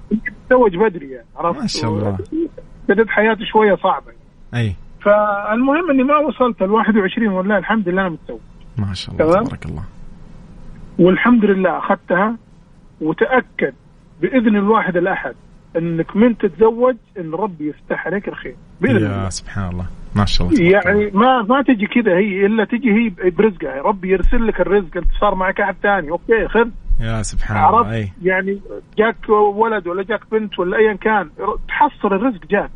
تزوج 0.49 0.75
بدري 0.75 1.11
يعني 1.11 1.27
عرفت؟ 1.37 1.61
ما 1.61 1.67
شاء 1.67 1.91
الله. 1.91 2.17
بدأت 2.89 3.07
حياتي 3.07 3.45
شوية 3.45 3.75
صعبة. 3.75 4.11
أي. 4.55 4.75
فالمهم 5.01 5.91
إني 5.91 6.03
ما 6.03 6.17
وصلت 6.17 6.61
ال 6.61 6.71
21 6.71 7.27
والله 7.27 7.57
الحمد 7.57 7.89
لله 7.89 8.01
أنا 8.01 8.09
متزوج. 8.09 8.39
ما 8.77 8.93
شاء 8.93 9.15
الله. 9.15 9.43
تبارك 9.43 9.65
الله. 9.65 9.83
والحمد 10.99 11.45
لله 11.45 11.77
أخذتها 11.77 12.37
وتأكد 13.01 13.73
بإذن 14.23 14.55
الواحد 14.55 14.97
الأحد 14.97 15.33
إنك 15.77 16.15
من 16.15 16.37
تتزوج 16.37 16.95
إن 17.19 17.31
ربي 17.33 17.69
يفتح 17.69 18.07
عليك 18.07 18.27
الخير 18.27 18.55
بإذن 18.81 18.95
يا 18.95 19.15
الله. 19.15 19.29
سبحان 19.29 19.69
الله. 19.69 19.85
ما 20.15 20.25
شاء 20.25 20.47
الله 20.47 20.71
يعني. 20.71 21.11
ما 21.13 21.41
ما 21.41 21.61
تجي 21.61 21.87
كذا 21.87 22.17
هي 22.17 22.45
إلا 22.45 22.65
تجي 22.65 22.91
هي 22.91 23.29
برزقها. 23.29 23.81
ربي 23.81 24.09
يرسل 24.09 24.47
لك 24.47 24.61
الرزق 24.61 24.97
انت 24.97 25.07
صار 25.21 25.35
معك 25.35 25.61
أحد 25.61 25.75
ثاني. 25.83 26.11
okay 26.11 26.47
خذ. 26.47 26.69
يا 27.01 27.21
سبحان 27.21 27.65
الله 27.65 27.93
أي 27.93 28.09
يعني 28.23 28.59
جاك 28.97 29.29
ولد 29.55 29.87
ولا 29.87 30.03
جاك 30.03 30.21
بنت 30.31 30.59
ولا 30.59 30.77
ايا 30.77 30.93
كان 30.93 31.29
تحصل 31.67 32.07
الرزق 32.07 32.45
جاك. 32.49 32.71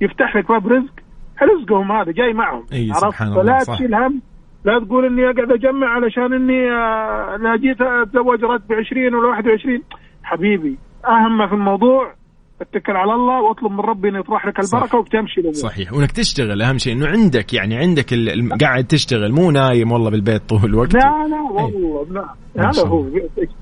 يفتح 0.00 0.36
لك 0.36 0.48
باب 0.48 0.66
رزق 0.66 0.94
رزقهم 1.42 1.92
هذا 1.92 2.12
جاي 2.12 2.32
معهم. 2.32 2.64
أي 2.72 2.90
عرفت؟ 2.90 3.06
سبحان 3.06 3.28
الله، 3.28 3.42
فلا. 3.58 3.74
تشيل 3.74 3.94
هم. 3.94 4.22
لا 4.64 4.78
تقول 4.78 5.04
إني 5.06 5.24
أقعد 5.24 5.50
أجمع 5.52 5.86
علشان 5.88 6.32
إني 6.32 6.70
آه، 6.72 7.36
لا 7.36 7.56
جيت 7.56 7.80
أتزوج 7.80 8.44
راتب 8.44 8.72
20 8.72 9.14
ولا 9.14 9.28
21 9.28 9.82
حبيبي 10.22 10.78
أهم 11.08 11.38
ما 11.38 11.46
في 11.48 11.54
الموضوع 11.54 12.14
اتكل 12.60 12.92
على 12.96 13.14
الله 13.14 13.40
واطلب 13.42 13.72
من 13.72 13.80
ربي 13.80 14.08
إنه 14.08 14.18
يطرح 14.18 14.46
لك 14.46 14.60
صح. 14.60 14.76
البركه 14.78 14.98
وبتمشي 14.98 15.40
الأمور 15.40 15.54
صحيح. 15.54 15.92
وانك 15.92 16.10
تشتغل. 16.12 16.62
أهم 16.62 16.78
شيء 16.78 16.92
إنه 16.92 17.06
عندك 17.06 17.54
يعني 17.54 17.76
عندك 17.76 18.12
ال- 18.12 18.58
قاعد 18.60 18.84
تشتغل. 18.84 19.32
مو 19.32 19.50
نايم 19.50 19.92
والله 19.92 20.10
بالبيت 20.10 20.42
طول 20.48 20.64
الوقت. 20.64 20.94
لا 20.94 21.00
لا 21.00 21.40
والله 21.52 22.06
لا. 22.10 22.34
هذا 22.68 22.88
هو. 22.88 23.04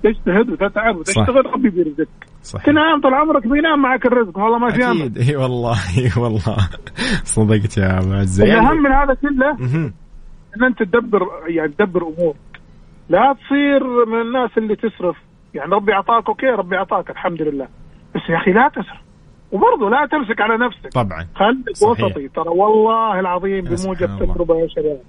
تجتهد 0.04 0.50
وتتعب 0.50 0.96
وتشتغل 0.96 1.46
ربي 1.54 1.70
بيرزقك. 1.70 2.08
صحيح. 2.42 2.66
تنام 2.66 3.00
طول 3.02 3.14
عمرك 3.14 3.42
بينام 3.46 3.82
معك 3.82 4.06
الرزق. 4.06 4.38
والله 4.38 4.58
ما 4.58 4.68
في 4.68 4.84
أمل. 4.84 5.00
أكيد. 5.00 5.18
إي 5.18 5.36
والله 5.36 5.76
إي 5.98 6.22
والله. 6.22 6.56
صدقت 7.24 7.78
يا 7.78 8.18
عزه 8.18 8.44
الاهم 8.44 8.82
من 8.82 8.92
هذا 8.92 9.14
كله. 9.14 9.50
إن 10.56 10.64
أنت 10.64 10.82
تدبر 10.82 11.20
يعني 11.48 11.72
تدبر 11.72 12.02
أمورك. 12.02 12.36
لا 13.08 13.32
تصير 13.32 14.06
من 14.06 14.20
الناس 14.20 14.50
اللي 14.58 14.76
تصرف. 14.76 15.16
يعني 15.54 15.72
ربي 15.74 15.92
أعطاك 15.92 16.28
أوكي 16.28 16.46
ربي 16.46 16.76
أعطاك 16.76 17.10
الحمد 17.10 17.42
لله. 17.42 17.68
بس 18.14 18.20
يا 18.30 18.36
أخي 18.36 18.52
لا 18.52 18.68
تسرف 18.68 19.00
وبرضه 19.52 19.90
لا 19.90 20.06
تمسك 20.06 20.40
على 20.40 20.56
نفسك. 20.66 20.88
طبعا. 20.94 21.26
خليك 21.34 21.76
صحيح. 21.76 22.04
وسطي 22.06 22.28
ترى 22.28 22.48
والله 22.48 23.20
العظيم 23.20 23.64
بموجب. 23.64 24.18
تجربة 24.18 24.56
يا 24.56 24.66
شباب. 24.68 25.00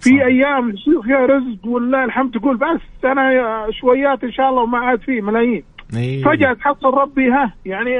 في 0.00 0.10
صح. 0.18 0.24
أيام 0.24 0.70
يصير 0.70 1.02
فيها 1.02 1.26
رزق 1.26 1.66
والله 1.66 2.04
الحمد 2.04 2.30
تقول 2.32 2.56
بس 2.56 3.04
أنا 3.04 3.32
يا- 3.32 3.70
شويات 3.70 4.24
إن 4.24 4.32
شاء 4.32 4.50
الله 4.50 4.62
وما 4.62 4.78
عاد 4.78 5.00
فيه 5.00 5.20
ملايين. 5.20 5.62
اي 5.96 6.22
فجأة 6.22 6.52
تحصل 6.52 6.94
ربي 6.94 7.30
ها 7.30 7.54
يعني 7.66 7.90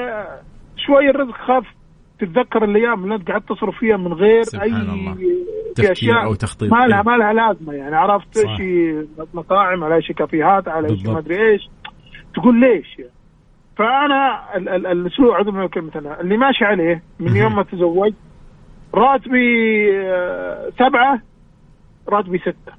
شوي 0.76 1.10
الرزق 1.10 1.34
خاف 1.34 1.64
تتذكر 2.20 2.64
الأيام 2.64 3.04
اللي 3.04 3.14
أنت 3.14 3.30
قعدت 3.30 3.48
تصرف 3.48 3.78
فيها 3.78 3.96
من 3.96 4.12
غير 4.12 4.42
سبحان 4.42 4.74
أي 4.74 4.80
الله. 4.82 5.14
في 5.76 5.92
أشياء 5.92 6.24
أو 6.24 6.34
تخطيط. 6.34 6.72
ما 6.72 6.86
لها. 6.86 7.02
ما 7.02 7.16
لها 7.16 7.32
لازمة 7.32 7.72
يعني 7.72 7.96
عرفت. 7.96 8.38
شيء 8.56 9.06
مطاعم 9.34 9.84
على 9.84 10.02
شيء 10.02 10.16
كافيهات 10.16 10.68
على 10.68 10.98
شيء. 10.98 11.10
ما 11.12 11.18
أدري 11.18 11.52
إيش 11.52 11.68
تقول 12.34 12.60
ليش 12.60 12.98
يعني. 12.98 13.10
فأنا 13.76 14.40
ال- 14.56 14.68
ال- 14.68 14.86
الأسلوب 14.86 15.30
عذر 15.34 15.50
من 15.50 15.68
كلمه 15.68 15.90
أنا 15.96 16.20
اللي 16.20 16.36
ماشي 16.36 16.64
عليه 16.64 17.02
من 17.20 17.36
يوم 17.36 17.56
ما 17.56 17.62
تزوجت 17.62 18.14
راتبي 18.94 19.90
آه، 20.00 20.70
سبعة 20.78 21.20
راتبي 22.08 22.38
ستة 22.38 22.72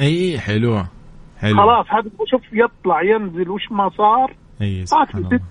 اي 0.00 0.38
حلوة 0.38 0.88
حلو 1.38 1.56
خلاص 1.56 1.86
هذا 1.88 2.10
شوف 2.30 2.42
يطلع 2.52 3.02
ينزل 3.02 3.50
وش 3.50 3.72
ما 3.72 3.88
صار 3.90 4.32
إي 4.62 4.84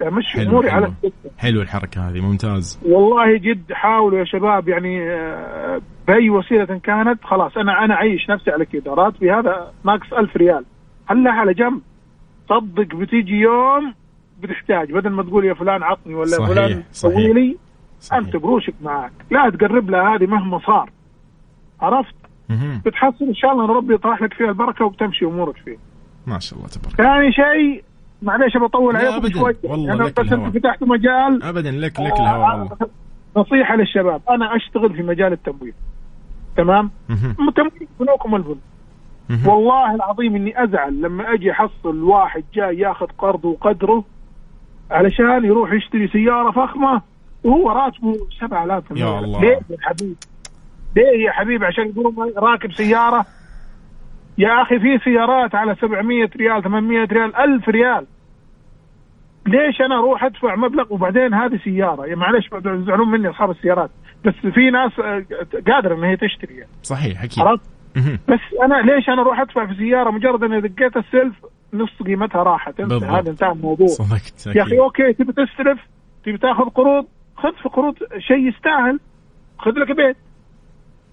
مشي 0.02 0.32
حلو، 0.32 0.50
أموري. 0.50 0.70
على 0.70 0.86
السته 0.86 1.30
حلو 1.38 1.62
الحركة 1.62 2.10
هذه 2.10 2.22
ممتاز. 2.22 2.80
والله 2.86 3.38
جد 3.38 3.74
حاولوا 3.74 4.20
يا 4.20 4.24
شباب 4.24 4.68
يعني 4.68 5.12
آه، 5.12 5.82
بأي 6.08 6.30
وسيلة 6.30 6.66
كانت 6.66 7.24
خلاص 7.24 7.58
أنا 7.58 7.86
أنا 7.86 7.96
عايش 7.96 8.30
نفسي 8.30 8.52
على 8.52 8.66
كذا 8.66 8.94
راتبي 8.94 9.32
هذا 9.32 9.72
ناقص 9.86 10.14
ألف 10.14 10.38
ريال. 10.38 10.66
خلها 11.10 11.32
على 11.32 11.54
جنب؟ 11.54 11.82
صدق 12.50 12.96
بتيجي 12.96 13.36
يوم 13.36 13.94
بتحتاج. 14.42 14.92
بدل 14.92 15.10
ما 15.10 15.24
تقول 15.24 15.46
يا 15.46 15.54
فلان 15.54 15.84
عطني 15.84 16.16
ولا 16.16 16.26
صحيح، 16.26 16.50
فلان. 16.50 16.84
سوي 16.92 17.34
لي 17.34 17.58
صحيح. 18.00 18.20
أنت 18.20 18.36
قروشك 18.36 18.74
معك. 18.82 19.12
لا 19.32 19.50
تقرب 19.50 19.90
لها 19.90 20.16
هذه 20.16 20.26
مهما 20.26 20.60
صار. 20.60 20.90
عرفت. 21.82 22.16
بتحصل 22.86 23.26
إن 23.26 23.34
شاء 23.34 23.52
الله 23.52 23.66
ربي 23.78 23.94
يطرح 23.94 24.22
لك 24.22 24.34
فيها 24.34 24.48
البركة 24.48 24.86
وبتمشي 24.86 25.26
أمورك 25.26 25.58
فيه 25.58 25.78
ما 26.28 26.40
شاء 26.40 26.60
الله 26.60 26.70
تبارك 26.70 26.96
ثاني 26.96 27.32
شيء 27.32 27.84
معليش 28.24 28.58
بطول 28.58 28.96
عليكم. 28.96 29.30
شوي 29.40 29.56
والله 29.64 29.94
لك 29.96 30.20
بس. 30.20 30.34
انت 30.34 30.58
فتحت 30.58 30.84
مجال 30.84 31.44
ابدا 31.44 31.72
لك 31.72 32.00
لك 32.00 32.14
الهوى 32.14 32.44
والله 32.60 32.78
نصيحة 33.38 33.76
للشباب 33.76 34.22
أنا 34.30 34.56
أشتغل 34.56 34.94
في 34.94 35.04
مجال 35.04 35.34
التمويل 35.34 35.74
تمام. 36.58 36.92
تمويل 37.56 37.88
بنوك 38.00 38.26
والبنوك 38.26 38.58
مهم. 39.30 39.48
والله 39.48 39.96
العظيم 39.96 40.36
إني 40.36 40.64
أزعل 40.64 41.02
لما 41.02 41.34
أجي 41.34 41.52
أحصل 41.52 42.04
واحد 42.04 42.44
جاي 42.54 42.78
ياخذ 42.80 43.06
قرض 43.18 43.46
وقدره 43.46 44.04
علشان 44.92 45.46
يروح 45.46 45.74
يشتري 45.74 46.08
سيارة 46.08 46.52
فخمة 46.52 47.02
وهو 47.44 47.70
راتبه 47.72 48.14
7000 48.40 48.84
يا 48.92 49.20
الله. 49.20 49.42
ليه 49.42 49.60
يا 49.70 49.78
حبيبي 49.82 50.16
ليه 50.96 51.26
يا 51.26 51.32
حبيبي 51.32 51.66
عشان 51.66 51.90
يقول 51.90 52.34
راكب 52.38 52.72
سيارة 52.72 53.26
يا 54.38 54.62
أخي 54.62 54.80
في 54.80 55.00
سيارات 55.04 55.56
على 55.56 55.76
700 55.76 56.30
ريال 56.36 56.64
800 56.64 57.06
ريال 57.06 57.36
1000 57.36 57.70
ريال. 57.70 58.06
ليش 59.48 59.82
أنا 59.82 59.96
أروح 59.96 60.24
أدفع 60.24 60.56
مبلغ 60.56 60.94
وبعدين 60.94 61.34
هذه 61.34 61.60
سيارة؟ 61.64 62.06
يعني 62.06 62.20
معلش 62.20 62.50
يزعلون 62.66 63.12
مني 63.12 63.30
أصحاب 63.30 63.52
السيارات 63.52 63.90
بس 64.26 64.34
في 64.34 64.70
ناس 64.72 64.92
آه، 65.00 65.26
قادرة 65.68 65.96
إن 65.96 66.04
هي 66.04 66.18
تشتري 66.18 66.54
يعني. 66.54 66.70
صحيح 66.84 67.24
أكيد. 67.24 67.44
بس 68.28 68.40
أنا 68.64 68.82
ليش 68.82 69.10
أنا 69.10 69.22
أروح 69.22 69.40
أدفع 69.40 69.66
في 69.66 69.76
سيارة؟ 69.76 70.12
مجرد 70.12 70.44
إني 70.44 70.62
دقيت 70.62 70.98
السلف 70.98 71.36
نص 71.74 72.04
قيمتها 72.06 72.44
راحت. 72.44 72.80
انت. 72.80 72.94
هذا 72.94 73.30
انتهى 73.30 73.52
الموضوع. 73.52 73.88
صدقت 73.88 74.56
يا 74.56 74.64
أخي. 74.64 74.80
okay 74.80 75.14
تبي 75.14 75.34
تستلف 75.34 75.80
تبي 76.26 76.38
تاخذ 76.38 76.70
قروض 76.70 77.06
خذ 77.38 77.54
في 77.64 77.70
قروض 77.70 77.96
شيء 78.18 78.48
يستاهل. 78.48 79.00
خذ 79.60 79.72
لك 79.72 79.96
بيت. 79.96 80.18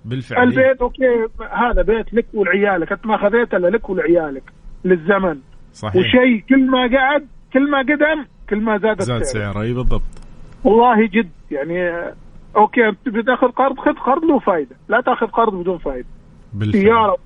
بالفعل. 0.04 0.48
البيت 0.48 0.80
okay 0.80 1.26
هذا 1.52 1.82
بيت 1.82 2.14
لك 2.14 2.26
ولعيالك. 2.34 2.92
أنت 2.92 3.06
ما 3.06 3.16
خذيت 3.16 3.54
إلا 3.54 3.66
لك 3.66 3.90
ولعيالك 3.90 4.42
للزمن. 4.84 5.38
صحيح. 5.72 5.96
وشيء 5.96 6.44
كل 6.48 6.70
ما 6.70 6.98
قعد 6.98 7.26
كل 7.52 7.70
ما 7.70 7.78
قدم 7.78 8.24
كل 8.50 8.60
ما 8.60 8.78
زادت 8.78 9.02
زاد 9.02 9.22
سعره 9.22 9.52
سعر 9.52 9.62
أي 9.62 9.72
بالضبط. 9.72 10.02
والله 10.64 11.06
جد 11.06 11.30
يعني 11.50 11.90
okay 12.56 12.88
أنت 12.88 12.98
تبي 13.04 13.22
تاخذ 13.22 13.48
قرض 13.48 13.78
خذ 13.78 13.92
قرض 13.92 14.24
له 14.24 14.38
فائده 14.38 14.76
لا 14.88 15.00
تأخذ 15.00 15.26
قرض 15.26 15.54
بدون 15.54 15.78
فائده 15.78 16.08
بالفعل. 16.52 16.82
سيارة 16.82 17.16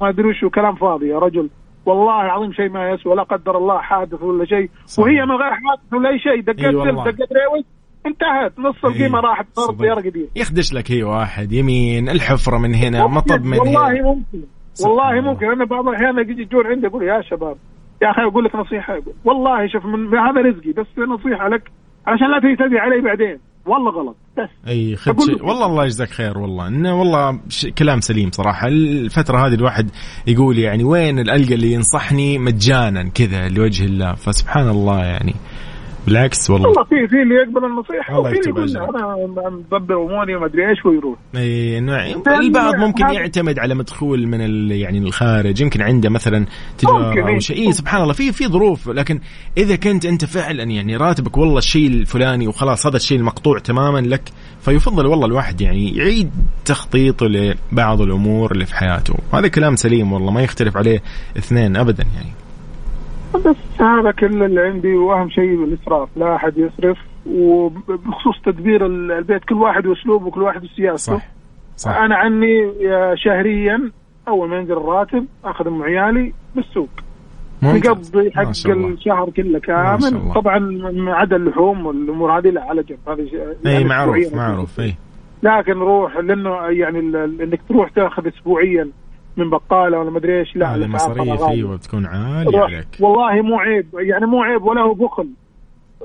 ما 0.00 0.08
أدري 0.08 0.28
وش 0.28 0.44
كلام 0.44 0.74
فاضي 0.74 1.08
يا 1.08 1.18
رجل. 1.18 1.50
والله 1.86 2.24
العظيم 2.24 2.52
شيء 2.52 2.68
ما 2.68 2.90
يسوى 2.90 3.14
لا 3.16 3.22
قدر 3.22 3.56
الله 3.56 3.78
حادث 3.78 4.22
ولا 4.22 4.44
شيء. 4.44 4.70
صحيح. 4.86 5.06
وهي 5.06 5.26
من 5.26 5.32
غير 5.32 5.50
حادث 5.50 5.92
ولا 5.92 6.10
أي 6.10 6.18
شيء. 6.18 6.32
إي 6.32 6.74
والله. 6.74 7.04
دقت 7.04 7.32
reverse 7.32 7.64
انتهت. 8.06 8.58
نص 8.58 8.84
القيمة 8.84 9.18
إي. 9.18 9.24
راحت 9.24 9.46
صار 9.52 9.64
صدق. 9.66 9.78
سياره 9.82 10.00
قديمه 10.00 10.28
يخدش 10.36 10.72
لك 10.72 10.90
هي 10.90 11.02
واحد 11.02 11.52
يمين 11.52 12.08
الحفرة 12.08 12.58
من 12.58 12.74
هنا 12.74 13.06
مطب 13.06 13.44
من 13.44 13.58
والله 13.58 13.90
هنا 13.90 14.02
ممكن. 14.02 14.44
سبحان 14.74 14.92
والله 14.92 15.18
الله. 15.18 15.30
ممكن. 15.32 15.46
أنا 15.46 15.64
بعض 15.64 15.88
الأحيان 15.88 16.18
يجي 16.18 16.42
يجون 16.42 16.66
عندي 16.66 16.86
أقول 16.86 17.02
يا 17.02 17.22
شباب 17.30 17.56
يا 18.02 18.10
أخي 18.10 18.22
أقول 18.22 18.44
لك 18.44 18.54
نصيحة. 18.54 18.92
أقول 18.92 19.14
والله 19.24 19.68
شوف 19.68 19.84
من 19.84 20.18
هذا 20.18 20.40
رزقي 20.40 20.72
بس 20.72 20.86
نصيحة 20.98 21.48
لك 21.48 21.70
عشان 22.06 22.30
لا 22.30 22.38
تجي 22.40 22.56
تدعي 22.56 22.78
علي 22.78 23.00
بعدين. 23.00 23.38
والله 23.66 23.90
غلط. 23.90 24.16
بس. 24.38 24.48
أي 24.68 24.96
أقول 25.06 25.26
شيء 25.26 25.44
والله 25.44 25.66
الله 25.66 25.84
يجزاك 25.84 26.08
خير 26.08 26.38
والله. 26.38 26.68
إنه 26.68 26.98
والله 26.98 27.40
ش... 27.48 27.66
كلام 27.66 28.00
سليم 28.00 28.30
صراحة. 28.30 28.68
الفترة 28.68 29.46
هذه 29.46 29.54
الواحد 29.54 29.90
يقول 30.26 30.58
يعني 30.58 30.84
وين 30.84 31.18
الألقى 31.18 31.54
اللي 31.54 31.72
ينصحني 31.72 32.38
مجانا 32.38 33.08
كذا 33.08 33.48
لوجه 33.48 33.84
الله. 33.84 34.14
فسبحان 34.14 34.68
الله 34.68 35.04
يعني. 35.04 35.34
بالعكس 36.06 36.50
والله. 36.50 36.68
والله 36.68 36.84
في 36.84 37.08
في 37.08 37.22
اللي 37.22 37.34
يقبل 37.34 37.64
النصيحة 37.64 38.18
الله 38.18 38.30
وفي 38.30 38.48
اللي 38.48 38.60
يكتب 38.62 38.76
يقول. 38.76 38.96
أنا 38.96 39.50
مدبر 39.50 40.02
اموري 40.02 40.36
وما 40.36 40.46
أدري 40.46 40.70
إيش 40.70 40.86
ويروح. 40.86 41.18
إي 41.36 41.78
إنه 41.78 42.22
البعض 42.40 42.74
ممكن 42.74 43.04
يعتمد 43.04 43.58
على 43.58 43.74
مدخول 43.74 44.26
من 44.26 44.40
ال... 44.40 44.72
يعني 44.72 44.98
الخارج 44.98 45.60
يمكن 45.60 45.82
عنده 45.82 46.10
مثلا 46.10 46.46
تجارة 46.78 47.34
أو. 47.34 47.38
شيء. 47.38 47.70
سبحان 47.70 48.02
الله 48.02 48.12
في 48.12 48.32
في 48.32 48.48
ظروف. 48.48 48.88
لكن 48.88 49.20
إذا 49.58 49.76
كنت 49.76 50.04
أنت 50.06 50.24
فعلا 50.24 50.62
يعني 50.62 50.96
راتبك 50.96 51.36
والله 51.36 51.58
الشيء 51.58 51.86
الفلاني 51.86 52.48
وخلاص 52.48 52.86
هذا 52.86 52.96
الشيء 52.96 53.18
المقطوع 53.18 53.58
تماما 53.58 53.98
لك 53.98 54.22
فيفضل 54.60 55.06
والله 55.06 55.26
الواحد 55.26 55.60
يعني 55.60 55.96
يعيد 55.96 56.30
تخطيطه 56.64 57.26
لبعض 57.26 58.00
الأمور 58.00 58.52
اللي 58.52 58.66
في 58.66 58.74
حياته. 58.74 59.14
هذا 59.32 59.48
كلام 59.48 59.76
سليم 59.76 60.12
والله 60.12 60.32
ما 60.32 60.42
يختلف 60.42 60.76
عليه 60.76 61.02
اثنين 61.38 61.76
ابدا 61.76 62.04
يعني. 62.16 62.43
بس 63.36 63.80
هذا 63.82 64.10
كل 64.10 64.42
اللي 64.42 64.60
عندي 64.60 64.94
وأهم 64.96 65.30
شيء 65.30 65.64
الإسراف 65.64 66.08
لا 66.16 66.36
أحد 66.36 66.58
يسرف 66.58 66.98
وبخصوص 67.26 68.40
تدبير 68.44 68.86
ال- 68.86 69.12
البيت 69.12 69.44
كل 69.44 69.54
واحد 69.54 69.86
وأسلوبه 69.86 70.26
وكل 70.26 70.42
واحد 70.42 70.64
وسياسته 70.64 71.16
صح 71.18 71.26
صح 71.76 71.90
أنا 71.96 72.16
عني 72.16 72.72
شهريا 73.14 73.90
أول 74.28 74.48
ما 74.48 74.56
ينزل 74.56 74.72
الراتب 74.72 75.26
أخذ 75.44 75.66
ام 75.66 75.82
عيالي 75.82 76.32
بالسوق. 76.56 76.88
نقضي 77.62 78.24
ما 78.24 78.30
حق 78.34 78.52
شاء 78.52 78.72
الله. 78.72 78.88
الشهر 78.88 79.30
كله 79.30 79.44
ما 79.52 79.60
شاء 79.66 79.98
كامل 79.98 80.16
الله. 80.16 80.34
طبعا 80.34 80.58
ما 80.92 81.14
عدا 81.14 81.36
اللحوم 81.36 81.86
والأمور 81.86 82.38
هذه 82.38 82.48
لا 82.50 82.62
على 82.64 82.82
جنب 82.82 82.98
هذه 83.08 83.28
إي 83.66 83.72
يعني 83.72 83.84
معروف. 83.84 84.34
معروف 84.34 84.80
إي 84.80 84.94
لكن 85.42 85.72
روح 85.72 86.16
لأنه 86.16 86.56
يعني 86.66 86.98
إنك 87.24 87.60
تروح 87.68 87.90
تأخذ 87.90 88.26
اسبوعيا 88.28 88.88
من 89.36 89.50
بقالة 89.50 89.98
ولا 89.98 90.10
مدري 90.10 90.40
إيش 90.40 90.56
لا 90.56 90.74
هذه 90.74 90.84
الأسعار 90.84 91.10
مصاريف 91.10 91.40
غالية. 91.40 91.54
أيوه 91.54 91.76
بتكون 91.76 92.06
عالية. 92.06 92.58
عليك. 92.58 92.86
والله 93.00 93.42
مو 93.42 93.58
عيب 93.58 93.86
يعني 93.94 94.26
مو 94.26 94.42
عيب 94.42 94.62
ولا 94.62 94.80
هو 94.80 94.94
بخل. 94.94 95.28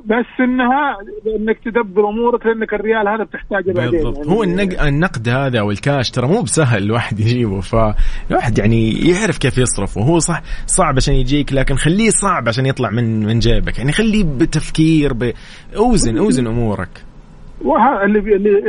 بس 0.06 0.26
إنها 0.40 0.98
إنك 1.40 1.60
تدبر 1.66 2.10
أمورك 2.10 2.46
لأنك 2.46 2.74
الريال 2.74 3.08
هذا 3.08 3.24
بتحتاجه 3.24 3.72
بعدين 3.72 4.04
بالضبط. 4.04 4.18
يعني 4.18 4.32
هو 4.32 4.44
النق... 4.44 4.84
النقد 4.84 5.30
هذا 5.30 5.60
أو 5.60 5.72
الكاش 5.72 6.12
ترى 6.12 6.28
مو 6.28 6.42
بسهل 6.42 6.84
الواحد 6.84 7.20
يجيبه 7.20 7.62
فالواحد 7.62 8.58
يعني 8.58 8.92
يعرف 8.92 9.38
كيف 9.38 9.58
يصرف 9.58 9.98
وهو 9.98 10.20
صح 10.20 10.42
صعب 10.66 10.96
عشان 10.96 11.14
يجيك 11.14 11.54
لكن 11.54 11.76
خليه 11.76 12.10
صعب 12.10 12.48
عشان 12.48 12.66
يطلع 12.66 12.90
من 12.90 13.26
من 13.26 13.40
جيبك. 13.40 13.78
يعني 13.78 13.92
خليه 13.92 14.24
بتفكير 14.24 15.14
ب... 15.14 15.34
اوزن 15.78 16.18
أوزن 16.18 16.48
أمورك. 16.48 17.04
وها 17.62 18.06
اللي 18.06 18.20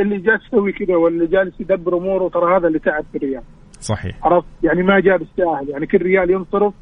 اللي 0.01 0.17
جالس 0.17 0.47
يسوي 0.47 0.71
كذا 0.71 0.95
واللي 0.95 1.27
جالس 1.27 1.61
يدبر 1.61 1.97
أموره 1.97 2.29
ترى 2.29 2.57
هذا 2.57 2.67
اللي 2.67 2.79
تعب 2.79 3.03
في 3.11 3.17
الريال. 3.17 3.43
صحيح. 3.81 4.15
عرفت؟ 4.23 4.47
يعني 4.63 4.83
ما 4.83 4.99
جاب 4.99 5.21
الساهل 5.21 5.69
يعني 5.69 5.85
كل 5.87 5.97
ريال 5.97 6.31
ينصرف 6.31 6.73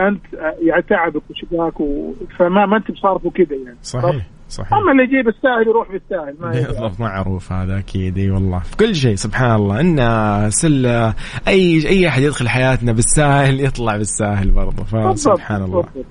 أنت 0.00 0.22
يعني 0.62 0.82
تعبك 0.82 1.22
وشقاك 1.30 1.80
و... 1.80 2.12
فما 2.38 2.66
ما 2.66 2.76
أنت 2.76 2.90
بصارفه 2.90 3.30
كذا 3.30 3.56
يعني؟ 3.64 3.78
صحيح 3.82 4.26
صحيح. 4.48 4.72
أما 4.72 4.92
اللي 4.92 5.02
يجيب 5.02 5.28
الساهل 5.28 5.68
يروح 5.68 5.92
بالساهل 5.92 6.36
ما. 6.40 6.50
بالضبط 6.50 7.00
معروف 7.00 7.52
هذا 7.52 7.78
أكيد. 7.78 8.18
إي 8.18 8.30
والله. 8.30 8.58
في 8.58 8.76
كل 8.76 8.94
شيء 8.94 9.14
سبحان 9.14 9.54
الله. 9.54 9.80
إن 9.80 10.50
سله 10.50 11.14
أي 11.48 11.88
أي 11.88 12.08
أحد 12.08 12.22
يدخل 12.22 12.48
حياتنا 12.48 12.92
بالساهل 12.92 13.60
يطلع 13.60 13.96
بالساهل 13.96 14.50
برضه. 14.50 14.84
فسبحان 14.84 15.62
الله. 15.62 15.82
بالضبط. 15.82 16.06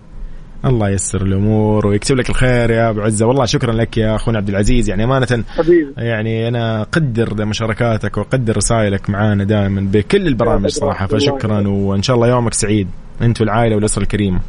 الله 0.65 0.89
ييسر 0.89 1.21
الأمور 1.21 1.87
ويكتب 1.87 2.15
لك 2.15 2.29
الخير 2.29 2.71
يا 2.71 2.89
أبو 2.89 3.01
عزة. 3.01 3.25
والله 3.25 3.45
شكرا 3.45 3.73
لك 3.73 3.97
يا 3.97 4.15
أخونا 4.15 4.37
عبد 4.37 4.49
العزيز. 4.49 4.89
يعني 4.89 5.03
أمانة 5.03 5.43
حبيبي. 5.47 5.93
يعني 5.97 6.47
أنا 6.47 6.81
أقدر 6.81 7.45
مشاركاتك 7.45 8.17
وأقدر 8.17 8.57
رسائلك 8.57 9.09
معانا 9.09 9.43
دائما 9.43 9.89
بكل 9.93 10.27
البرامج 10.27 10.69
صراحة. 10.69 11.07
فشكرا 11.07 11.67
وإن 11.67 12.01
شاء 12.01 12.15
الله 12.15 12.27
يومك 12.27 12.53
سعيد. 12.53 12.87
أنت 13.21 13.41
والعائلة 13.41 13.75
والأسرة 13.75 14.03
الكريمه 14.03 14.39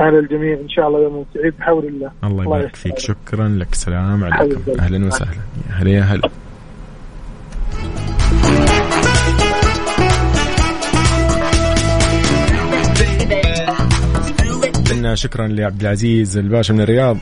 على 0.00 0.18
الجميع. 0.18 0.60
إن 0.60 0.68
شاء 0.68 0.88
الله 0.88 1.02
يوم 1.02 1.24
سعيد 1.34 1.54
بحول 1.58 1.86
الله. 1.86 2.10
الله 2.24 2.44
يبارك 2.44 2.76
فيك. 2.76 2.98
شكرا 2.98 3.48
لك. 3.48 3.74
سلام 3.74 4.24
عليكم. 4.24 4.60
أهلا 4.80 5.06
وسهلا. 5.06 5.30
يا 5.70 5.74
هلا 5.74 5.90
يا 5.90 6.00
هلا. 6.00 6.28
قلنا 15.04 15.14
شكرا 15.14 15.48
لعبد 15.48 15.80
العزيز 15.80 16.36
الباشا 16.36 16.72
من 16.72 16.80
الرياض. 16.80 17.18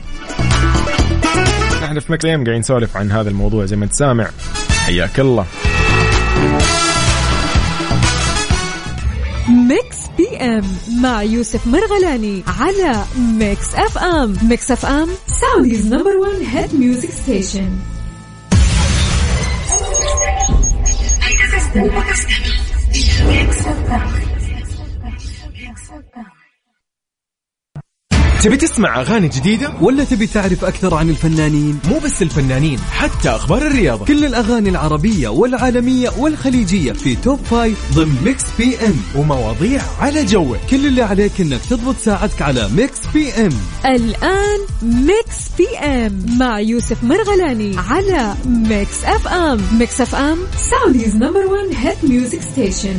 نحن 1.83 1.99
في 1.99 2.11
مكليم 2.11 2.43
قاعدين 2.43 2.59
نسولف 2.59 2.97
عن 2.97 3.11
هذا 3.11 3.29
الموضوع. 3.29 3.65
زي 3.65 3.75
ما 3.75 3.85
انت 3.85 3.93
سامع 3.93 4.29
حياك 4.85 5.19
الله. 5.19 5.45
Mix 9.49 9.97
PM 10.17 10.63
مع 11.01 11.23
يوسف 11.23 11.67
مرغلاني 11.67 12.43
على 12.59 13.03
Mix 13.17 13.75
FM. 13.75 14.37
Mix 14.43 14.71
FM 14.71 15.09
Saudi's 15.27 15.93
number 15.93 16.17
1 16.17 16.57
hit 16.57 16.75
music 16.75 17.09
station 17.09 17.69
تبي 28.43 28.57
تسمع 28.57 29.01
أغاني 29.01 29.27
جديدة؟ 29.27 29.73
ولا 29.81 30.03
تبي 30.03 30.27
تعرف 30.27 30.65
أكثر 30.65 30.95
عن 30.95 31.09
الفنانين؟ 31.09 31.79
مو 31.89 31.99
بس 31.99 32.21
الفنانين 32.21 32.79
حتى 32.79 33.29
أخبار 33.29 33.61
الرياضة. 33.61 34.05
كل 34.05 34.25
الأغاني 34.25 34.69
العربية 34.69 35.27
والعالمية 35.29 36.09
والخليجية 36.17 36.91
في 36.91 37.15
top 37.15 37.39
five 37.39 37.77
ضمن 37.93 38.15
Mix 38.25 38.43
PM. 38.57 38.95
ومواضيع 39.15 39.81
على 39.99 40.25
جوك. 40.25 40.57
كل 40.69 40.85
اللي 40.85 41.01
عليك 41.01 41.41
إنك 41.41 41.59
تضبط 41.69 41.95
ساعتك 41.97 42.41
على 42.41 42.69
Mix 42.69 42.99
PM. 43.13 43.51
الآن 43.85 44.59
Mix 44.81 45.37
PM 45.57 46.25
مع 46.39 46.59
يوسف 46.59 47.03
مرغلاني 47.03 47.75
على 47.77 48.35
Mix 48.45 49.05
FM. 49.05 49.61
Mix 49.79 50.01
FM 50.01 50.37
Saudi's 50.71 51.15
number 51.15 51.45
1 51.45 51.75
hit 51.75 51.97
music 52.11 52.41
station 52.41 52.95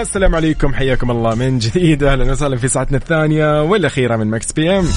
السلام 0.00 0.34
عليكم 0.34 0.74
حياكم 0.74 1.10
الله 1.10 1.34
من 1.34 1.58
جديد 1.58 2.02
أهلا 2.02 2.32
وسهلا 2.32 2.56
في 2.56 2.68
ساعتنا 2.68 2.96
الثانية 2.96 3.62
والأخيرة 3.62 4.16
من 4.16 4.30
Mix 4.30 4.52
PM. 4.52 4.88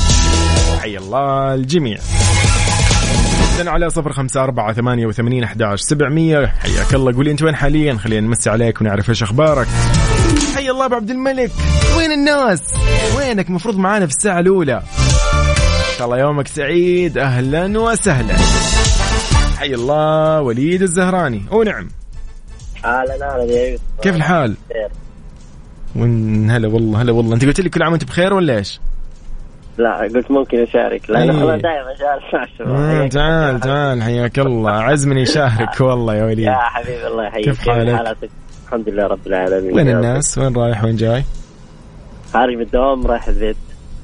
حيا 0.79 0.99
الله 0.99 1.53
الجميع. 1.53 1.97
على 3.59 3.89
صفر 3.89 4.11
خمسة 4.11 4.43
أربعة 4.43 4.73
ثمانية 4.73 5.05
وثمانين 5.05 5.43
أحداش 5.43 5.81
سبعمية. 5.81 6.45
حياك 6.45 6.93
الله. 6.93 7.13
قولي 7.13 7.31
أنت 7.31 7.41
وين 7.41 7.55
حاليا؟ 7.55 7.97
خلينا 7.97 8.27
نمسي 8.27 8.49
عليك 8.49 8.81
ونعرف 8.81 9.09
إيش 9.09 9.23
أخبارك. 9.23 9.67
حيا 10.55 10.71
الله 10.71 10.85
أبو 10.85 10.95
عبد 10.95 11.09
الملك. 11.09 11.51
وين 11.97 12.11
الناس؟ 12.11 12.61
وينك؟ 13.17 13.49
مفروض 13.49 13.77
معانا 13.77 14.05
في 14.05 14.13
الساعة 14.13 14.39
الأولى. 14.39 14.77
إن 14.77 15.97
شاء 15.97 16.05
الله 16.07 16.19
يومك 16.19 16.47
سعيد. 16.47 17.17
أهلا 17.17 17.79
وسهلا. 17.79 18.35
حيا 19.57 19.75
الله. 19.75 20.41
وليد 20.41 20.81
الزهراني. 20.81 21.45
ونعم 21.51 21.87
أهلا 22.85 23.33
أهلا 23.33 23.43
يا 23.43 23.67
يوسف 23.71 23.83
كيف 24.01 24.15
الحال؟ 24.15 24.55
خير. 24.73 24.87
وين 25.95 26.49
هلا 26.51 26.67
والله 26.67 27.01
هلا 27.01 27.11
والله 27.11 27.33
انت 27.35 27.45
قلت 27.45 27.59
لي 27.61 27.69
كل 27.69 27.83
عام 27.83 27.91
وانت 27.91 28.03
بخير 28.03 28.33
ولا 28.33 28.57
إيش؟ 28.57 28.79
لا 29.77 29.97
قلت 29.97 30.31
ممكن 30.31 30.57
أشارك 30.63 31.09
لا 31.09 31.21
أي. 31.21 31.27
لا 31.27 31.33
أنا 31.33 31.57
دائما 31.57 31.93
أشارك 31.93 32.23
مع 32.33 32.43
الشباب 32.43 32.69
آه 32.75 32.99
حياك 32.99 33.11
تعال 33.11 33.49
الله. 33.55 33.59
تعال 33.59 34.03
حياك 34.03 34.39
الله 34.39 34.71
عزمني 34.71 35.25
شارك 35.25 35.81
والله 35.81 36.15
يا 36.15 36.23
وليد 36.23 36.39
يا 36.39 36.53
حبيبي 36.55 37.07
الله 37.07 37.23
يحييك 37.27 37.45
كيف 37.45 37.69
حالك؟ 37.69 38.17
الحمد 38.67 38.89
لله 38.89 39.07
رب 39.07 39.27
العالمين 39.27 39.73
وين. 39.75 39.89
الناس؟ 39.89 40.37
وين 40.37 40.55
رايح 40.55 40.83
وين 40.83 40.95
جاي؟ 40.95 41.23
خارج 42.33 42.55
من 42.55 42.61
الدوام 42.61 43.07
رايح 43.07 43.27
البيت 43.27 43.55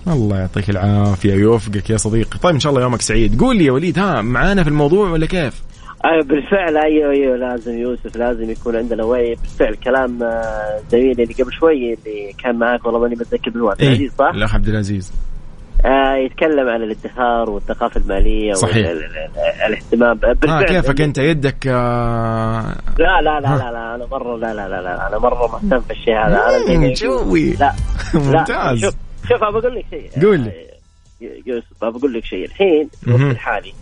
الله 0.07 0.37
يعطيك 0.39 0.69
العافية 0.69 1.33
ويوفقك 1.33 1.89
يا 1.89 1.97
صديقي 1.97 2.39
طيب 2.39 2.53
إن 2.53 2.59
شاء 2.59 2.69
الله 2.71 2.81
يومك 2.83 3.01
سعيد 3.01 3.39
قول 3.41 3.57
لي 3.57 3.65
يا 3.65 3.71
وليد 3.71 3.99
ها 3.99 4.21
معانا 4.21 4.63
في 4.63 4.69
الموضوع 4.69 5.09
ولا 5.09 5.25
كيف 5.25 5.61
بالفعل 6.03 6.77
أيوه 6.77 7.11
أيوه 7.11 7.37
لازم 7.37 7.77
يوسف 7.77 8.15
لازم 8.17 8.49
يكون 8.49 8.75
عندنا 8.75 9.03
وعي. 9.03 9.35
بالفعل 9.35 9.75
كلام 9.75 10.23
آه، 10.23 10.79
زميلي 10.89 11.23
اللي 11.23 11.33
قبل 11.33 11.53
شوي 11.53 11.93
اللي 11.93 12.33
كان 12.43 12.55
معك 12.55 12.85
والله 12.85 12.99
ماني 12.99 13.15
متذكر 13.15 13.51
من 13.55 13.67
عبد 13.67 13.81
العزيز 13.81 14.11
صح؟ 14.19 14.31
الأخ 14.33 14.55
عبد 14.55 14.67
العزيز. 14.67 15.13
آه 15.85 16.15
يتكلم 16.15 16.69
عن 16.69 16.83
الادخار 16.83 17.49
والثقافة 17.49 18.01
المالية 18.01 18.53
صحيح. 18.53 18.87
والاهتمام 18.87 20.19
ها 20.23 20.33
بالفعل 20.33 20.63
كيفك 20.65 21.01
أنت؟ 21.01 21.17
يدك 21.17 21.67
آه، 21.67 22.75
لا 22.99 23.21
لا 23.21 23.39
لا 23.39 23.47
لا 23.47 23.71
لا 23.71 23.95
أنا 23.95 24.05
مرة 24.11 24.37
لا 24.37 24.53
لا 24.53 24.69
لا 24.69 24.81
لا 24.81 25.07
أنا 25.07 25.17
مرة 25.17 25.47
مهتم 25.47 25.79
في 25.79 25.91
الشيء 25.91 26.13
هذا. 26.17 26.41
أنا 26.75 26.93
جوي؟ 26.93 27.51
لا 27.51 27.73
لا 28.13 28.19
ممتاز. 28.19 28.79
شوف 28.81 28.93
شوف 29.29 29.43
ابى 29.43 29.57
أقول 29.57 29.75
لك 29.75 29.85
شيء. 29.89 30.09
قول 30.25 30.39
لي. 30.39 30.49
آه، 30.49 31.27
يوسف 31.45 31.83
ابى 31.83 31.97
أقول 31.97 32.13
لك 32.13 32.25
شيء. 32.25 32.45
الحين 32.45 32.89
في. 33.01 33.07
الوقت 33.07 33.21
الحالي. 33.21 33.73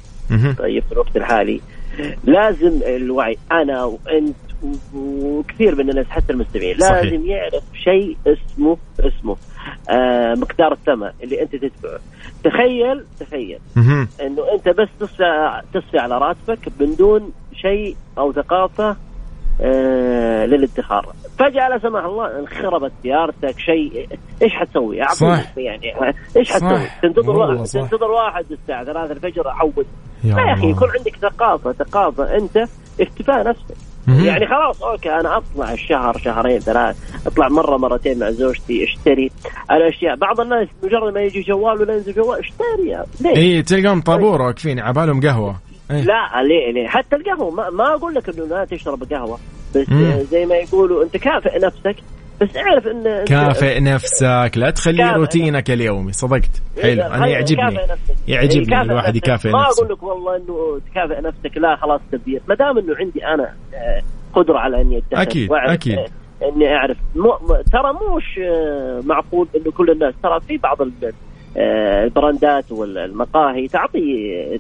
طيب 0.57 0.83
في 0.83 0.91
الوقت 0.91 1.17
الحالي 1.17 1.61
لازم 2.23 2.79
الوعي 2.85 3.37
أنا 3.51 3.83
وأنت 3.83 4.35
وكثير 4.95 5.75
من 5.75 5.89
الناس 5.89 6.05
حتى 6.09 6.33
المستمعين 6.33 6.77
صحيح. 6.79 6.91
لازم 7.03 7.25
يعرف 7.25 7.63
شيء 7.83 8.17
اسمه 8.27 8.77
اسمه 8.99 9.35
آه 9.89 10.33
مقدار 10.33 10.71
الثمن 10.71 11.09
اللي 11.23 11.41
أنت 11.41 11.55
تدفعه 11.55 11.99
تخيل 12.43 13.03
تخيل 13.19 13.59
مهم. 13.75 14.07
إنه 14.21 14.43
أنت 14.53 14.69
بس 14.69 14.87
تصفي 14.99 15.61
تصفي 15.73 15.97
على 15.97 16.17
راتبك 16.17 16.59
من 16.79 16.95
دون 16.95 17.31
شيء 17.55 17.95
أو 18.17 18.33
ثقافة 18.33 18.95
آه 19.61 20.45
للادخار 20.45 21.13
فجأة 21.39 21.69
لا 21.69 21.79
سمح 21.79 22.03
الله 22.03 22.39
انخربت 22.39 22.91
سيارتك 23.03 23.59
شيء 23.59 24.07
إيش 24.41 24.53
حتسوي؟ 24.53 25.03
صح. 25.03 25.57
يعني 25.57 25.93
إيش. 26.37 26.51
حتسوي؟ 26.51 26.87
تنتظر 27.01 27.37
واحد. 27.37 27.63
تنتظر 27.65 28.11
واحد 28.11 28.45
الساعة 28.51 28.83
3 28.83 29.11
الفجر 29.11 29.47
احول 29.47 29.85
يا 30.23 30.35
لا 30.35 30.41
يا 30.41 30.53
أخي. 30.53 30.69
يكون 30.69 30.87
عندك 30.97 31.15
ثقافة 31.21 31.71
ثقافة 31.71 32.37
أنت 32.37 32.65
اكتفاء 33.01 33.47
نفسك. 33.47 33.75
يعني 34.07 34.47
خلاص 34.47 34.83
أوكي 34.83 35.09
أنا 35.09 35.37
أطلع 35.37 35.73
الشهر 35.73 36.17
شهرين 36.17 36.59
ثلاث 36.59 37.27
أطلع 37.27 37.47
مرة 37.47 37.77
مرتين 37.77 38.19
مع 38.19 38.29
زوجتي 38.29 38.83
أشتري 38.83 39.31
الأشياء 39.71 40.15
بعض 40.15 40.39
الناس 40.39 40.67
مجرد 40.83 41.13
ما 41.13 41.21
يجي 41.21 41.41
جوال 41.41 41.81
ولا 41.81 41.93
ينزل 41.93 42.13
جوال 42.13 42.39
أشتري 42.39 43.03
ليش؟ 43.21 43.37
اي 43.37 43.61
تلقاهم 43.61 44.01
طابور 44.01 44.41
واقفين 44.41 44.79
عبالهم 44.79 45.21
قهوة 45.21 45.55
إيه. 45.91 46.01
لا 46.01 46.43
ليه 46.43 46.71
ليه 46.71 46.87
حتى 46.87 47.15
القهوة 47.15 47.51
ما, 47.51 47.69
ما 47.69 47.93
أقول 47.95 48.15
لك 48.15 48.29
إنه 48.29 48.45
لا 48.45 48.65
تشرب 48.65 49.03
قهوة 49.13 49.39
بس 49.75 49.89
مم. 49.89 50.05
آه، 50.05 50.21
زي 50.23 50.45
ما 50.45 50.55
يقولوا 50.55 51.03
أنت 51.03 51.17
كافئ 51.17 51.59
نفسك 51.65 51.95
بس 52.41 52.57
اعرف 52.57 52.87
إن 52.87 53.23
كافئ 53.25 53.79
نفسك 53.79 54.51
لا 54.55 54.69
تخليه 54.69 55.03
كافئ 55.03 55.17
روتينك 55.17 55.71
اليومي 55.71 56.11
صدقت 56.13 56.61
حلو 56.81 56.91
إذا 56.91 57.07
أنا 57.07 57.27
يعجبني. 57.27 57.77
يعجبني 58.27 58.75
إيه، 58.75 58.81
الواحد. 58.81 59.15
يكافئ 59.15 59.49
ما 59.49 59.59
نفسه 59.67 59.83
أقول 59.83 59.93
لك 59.93 60.03
والله 60.03 60.35
إنه 60.35 60.79
تكافئ 60.91 61.21
نفسك 61.21 61.57
لا 61.57 61.75
خلاص 61.75 62.01
تبديل 62.11 62.39
ما 62.47 62.55
دام 62.55 62.77
إنه 62.77 62.95
عندي 62.99 63.25
أنا 63.25 63.53
آه، 63.73 64.01
قدرة 64.33 64.57
على 64.59 64.81
إني 64.81 65.03
وأعرف، 65.49 65.71
أكيد. 65.71 65.97
آه، 65.97 66.05
إني 66.55 66.73
أعرف 66.75 66.97
مو 67.15 67.31
ترى 67.71 67.93
موش 67.93 68.39
آه، 68.39 69.01
معقول 69.05 69.47
إنه 69.55 69.71
كل 69.71 69.89
الناس 69.91 70.13
ترى 70.23 70.39
في 70.47 70.57
بعض 70.57 70.81
ال- 70.81 71.13
البراندات 72.03 72.71
والمقاهي 72.71 73.67
تعطي 73.67 73.99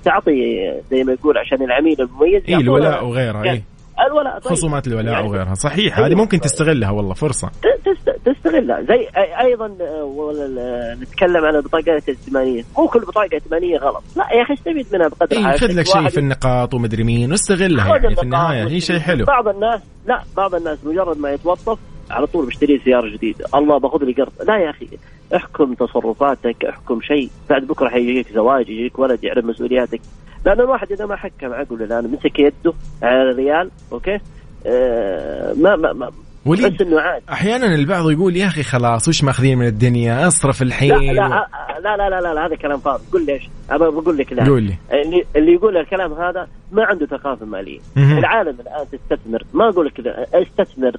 تعطي 0.03 0.71
زي 0.91 1.03
ما 1.03 1.13
يقول 1.13 1.37
عشان 1.37 1.61
العميل 1.63 2.01
المميز 2.01 2.43
اي 2.49 2.55
الولاء 2.55 3.05
وغيرها 3.05 3.43
اي 3.43 3.63
الولاء 4.07 4.39
طيب. 4.39 4.53
خصومات 4.53 4.87
الولاء 4.87 5.13
يعني 5.13 5.27
وغيرها 5.27 5.53
صحيح 5.53 5.97
أيوة. 5.97 6.07
هذه 6.07 6.15
ممكن 6.15 6.39
تستغلها 6.39 6.91
والله 6.91 7.13
فرصة. 7.13 7.47
تست- 7.85 8.19
تستغلها. 8.25 8.81
زي 8.81 9.07
أيضا 9.41 9.65
آه، 9.81 10.03
ولا- 10.03 10.97
نتكلم 11.01 11.45
عن 11.45 11.55
البطاقات 11.55 12.09
الائتمانية. 12.09 12.63
مو 12.77 12.87
كل 12.87 12.99
بطاقة 12.99 13.29
ائتمانية 13.33 13.77
غلط. 13.77 14.03
لا 14.15 14.23
يا 14.37 14.41
أخي 14.43 14.53
استفيد 14.53 14.85
منها 14.93 15.07
بقدر 15.07 15.37
اي. 15.37 15.57
خذ 15.57 15.67
لك 15.79 15.85
شيء 15.85 16.07
في 16.07 16.19
النقاط 16.19 16.73
ومدري 16.73 17.03
مين 17.03 17.31
واستغلها 17.31 17.87
يعني 17.97 18.15
في 18.15 18.23
النهاية. 18.23 18.67
هي 18.67 18.79
شيء 18.79 18.99
حلو. 18.99 19.25
بعض 19.25 19.47
الناس 19.47 19.81
لا 20.07 20.21
بعض 20.37 20.55
الناس 20.55 20.77
مجرد 20.85 21.17
ما 21.17 21.31
يتوظف 21.31 21.79
على 22.11 22.27
طول 22.27 22.45
بشتري 22.45 22.79
سيارة 22.85 23.09
جديدة. 23.17 23.45
الله 23.55 23.77
باخذ 23.79 24.03
لي 24.03 24.13
قرض. 24.13 24.31
لا 24.47 24.57
يا 24.57 24.69
أخي 24.69 24.87
احكم 25.35 25.73
تصرفاتك 25.73 26.65
احكم 26.65 27.01
شيء. 27.01 27.29
بعد 27.49 27.61
بكرة 27.67 27.89
حيجيك 27.89 28.31
زواج 28.33 28.69
يجيك 28.69 28.99
ولد 28.99 29.23
يعرف 29.23 29.45
مسؤولياتك. 29.45 30.01
لأن 30.45 30.59
الواحد 30.59 30.91
إذا 30.91 31.05
ما 31.05 31.15
حكم 31.15 31.53
عقله 31.53 31.85
الان 31.85 32.11
مسك 32.11 32.39
يده 32.39 32.73
على 33.03 33.31
الريال 33.31 33.71
أوكي؟ 33.91 34.19
آه 34.65 35.53
ما 35.53 35.75
ما 35.75 35.93
ما 35.93 36.11
وليد 36.45 36.75
بس 36.75 36.81
إنه 36.81 36.99
عادي 36.99 37.25
أحيانا 37.29 37.75
البعض 37.75 38.11
يقول 38.11 38.35
يا 38.35 38.47
أخي 38.47 38.63
خلاص 38.63 39.07
وش 39.07 39.23
ماخذين 39.23 39.57
من 39.57 39.67
الدنيا؟ 39.67 40.27
أصرف 40.27 40.61
لا 40.61 40.67
الحين. 40.67 40.89
لا 40.89 41.47
لا 41.83 41.97
لا 41.97 42.09
لا, 42.09 42.21
لا, 42.21 42.33
لا 42.33 42.45
هذا 42.45 42.55
كلام 42.55 42.79
فاضي. 42.79 43.03
قول 43.13 43.25
ليش؟ 43.25 43.49
ابى 43.69 43.85
بقول 43.85 44.17
لك 44.17 44.33
لا. 44.33 44.45
قول 44.45 44.63
لي. 44.63 44.75
اللي 44.93 45.25
اللي 45.35 45.53
يقول 45.53 45.77
الكلام 45.77 46.13
هذا 46.13 46.47
ما 46.71 46.85
عنده 46.85 47.05
ثقافة 47.05 47.45
مالية. 47.45 47.79
مهم. 47.95 48.17
العالم 48.17 48.57
الآن 48.59 48.85
تستثمر. 48.91 49.43
ما 49.53 49.69
أقول 49.69 49.85
لك 49.85 49.93
كذا 49.93 50.25
استثمر 50.33 50.95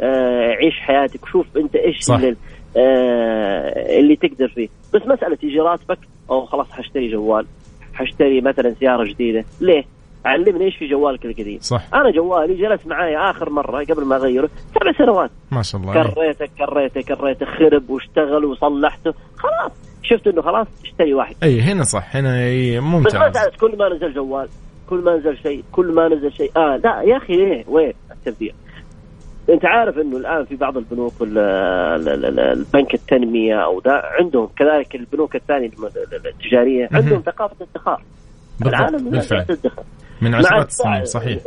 آه 0.00 0.50
عيش 0.50 0.74
حياتك 0.80 1.22
وشوف 1.22 1.46
أنت 1.56 1.76
إيش 1.76 2.00
صح. 2.00 2.14
اللي 2.14 2.36
آه 2.76 3.98
اللي 3.98 4.16
تقدر 4.16 4.48
فيه. 4.48 4.68
بس 4.94 5.02
مسألة 5.06 5.38
يجي 5.42 5.58
راتبك 5.58 5.98
أو 6.30 6.46
خلاص 6.46 6.70
حاشتري 6.70 7.12
جوال. 7.12 7.46
حاشتري 8.00 8.40
مثلا 8.40 8.74
سيارة 8.80 9.04
جديدة. 9.04 9.44
ليه؟ 9.60 9.84
علمني 10.24 10.64
إيش 10.64 10.76
في 10.76 10.86
جوالك 10.88 11.24
القديم. 11.24 11.58
صح. 11.60 11.82
أنا 11.94 12.10
جوالي 12.10 12.54
جلس 12.54 12.86
معي 12.86 13.16
آخر 13.16 13.50
مرة 13.50 13.84
قبل 13.84 14.04
ما 14.04 14.16
أغيره 14.16 14.50
سبع 14.74 14.92
سنوات. 14.98 15.30
ما 15.50 15.62
شاء 15.62 15.80
الله. 15.80 15.92
كريته 15.92 16.46
كريته 16.58 17.00
كريته 17.00 17.46
خرب 17.46 17.90
واشتغل 17.90 18.44
وصلحته. 18.44 19.14
خلاص. 19.36 19.72
شفت 20.02 20.26
إنه 20.26 20.42
خلاص 20.42 20.66
اشتري 20.84 21.14
واحد. 21.14 21.34
أي 21.42 21.60
هنا 21.60 21.82
صح. 21.82 22.16
هنا 22.16 22.30
بس 22.76 22.82
ممتاز 22.82 23.16
مسألة 23.16 23.52
كل 23.60 23.76
ما 23.78 23.88
نزل 23.88 24.14
جوال 24.14 24.48
كل 24.90 24.98
ما 24.98 25.16
نزل 25.16 25.36
شيء 25.42 25.64
كل 25.72 25.92
ما 25.92 26.08
نزل 26.08 26.32
شيء. 26.32 26.50
آه 26.56 26.76
لا 26.84 27.02
يا 27.02 27.16
أخي 27.16 27.32
ليه 27.32 27.64
وين؟ 27.68 27.92
التبديل. 28.10 28.54
انت 29.50 29.64
عارف 29.64 29.98
انه 29.98 30.16
الان 30.16 30.44
في 30.44 30.56
بعض 30.56 30.76
البنوك 30.76 31.12
البنك 31.22 32.94
التنمية 32.94 33.64
أو 33.64 33.80
ده 33.80 34.02
عندهم 34.20 34.48
كذلك 34.56 34.94
البنوك 34.94 35.36
الثانية 35.36 35.70
التجارية. 36.26 36.88
عندهم 36.92 37.20
ثقافة 37.20 37.56
ادخار 37.74 38.02
العالم 38.66 39.10
بالفعل. 39.10 39.46
من 40.22 40.34
عشرات 40.34 40.66
السنين 40.66 41.04
صحيح. 41.04 41.42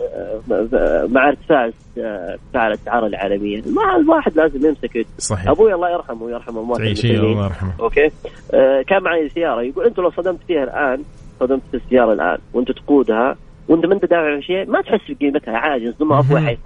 مع 1.10 1.28
ارتفاع 1.30 1.66
ارتفاع 1.98 2.68
الأسعار 2.68 3.06
العالمية. 3.06 3.62
ما 3.62 3.96
الواحد 3.96 4.36
لازم 4.36 4.68
يمسك 4.68 5.06
صحيح. 5.18 5.50
أبوي 5.50 5.74
الله 5.74 5.90
يرحمه 5.90 6.24
ويرحم 6.24 6.58
أموات 6.58 6.80
تعيش 6.80 7.06
هي 7.06 7.10
المسلمين. 7.10 7.34
الله 7.34 7.46
يرحمه. 7.46 7.74
أوكي. 7.80 8.06
آه 8.54 8.82
كان 8.88 9.04
معي 9.04 9.30
سيارة. 9.30 9.62
يقول 9.62 9.86
انت 9.86 10.00
لو 10.00 10.12
صدمت 10.12 10.40
فيها 10.48 10.64
الآن 10.64 11.04
صدمت 11.40 11.62
في 11.72 11.78
السيارة 11.78 12.14
الآن 12.14 12.38
وانت 12.54 12.72
تقودها 12.72 13.36
وأنت 13.68 13.86
ما 13.86 13.94
أنت 13.94 14.06
دافع 14.06 14.40
شيء 14.40 14.70
ما 14.70 14.82
تحس 14.82 15.12
بقيمتها 15.12 15.58
عاجز 15.58 15.94
ثم 15.94 16.14
أبوي 16.14 16.42
مهم. 16.42 16.58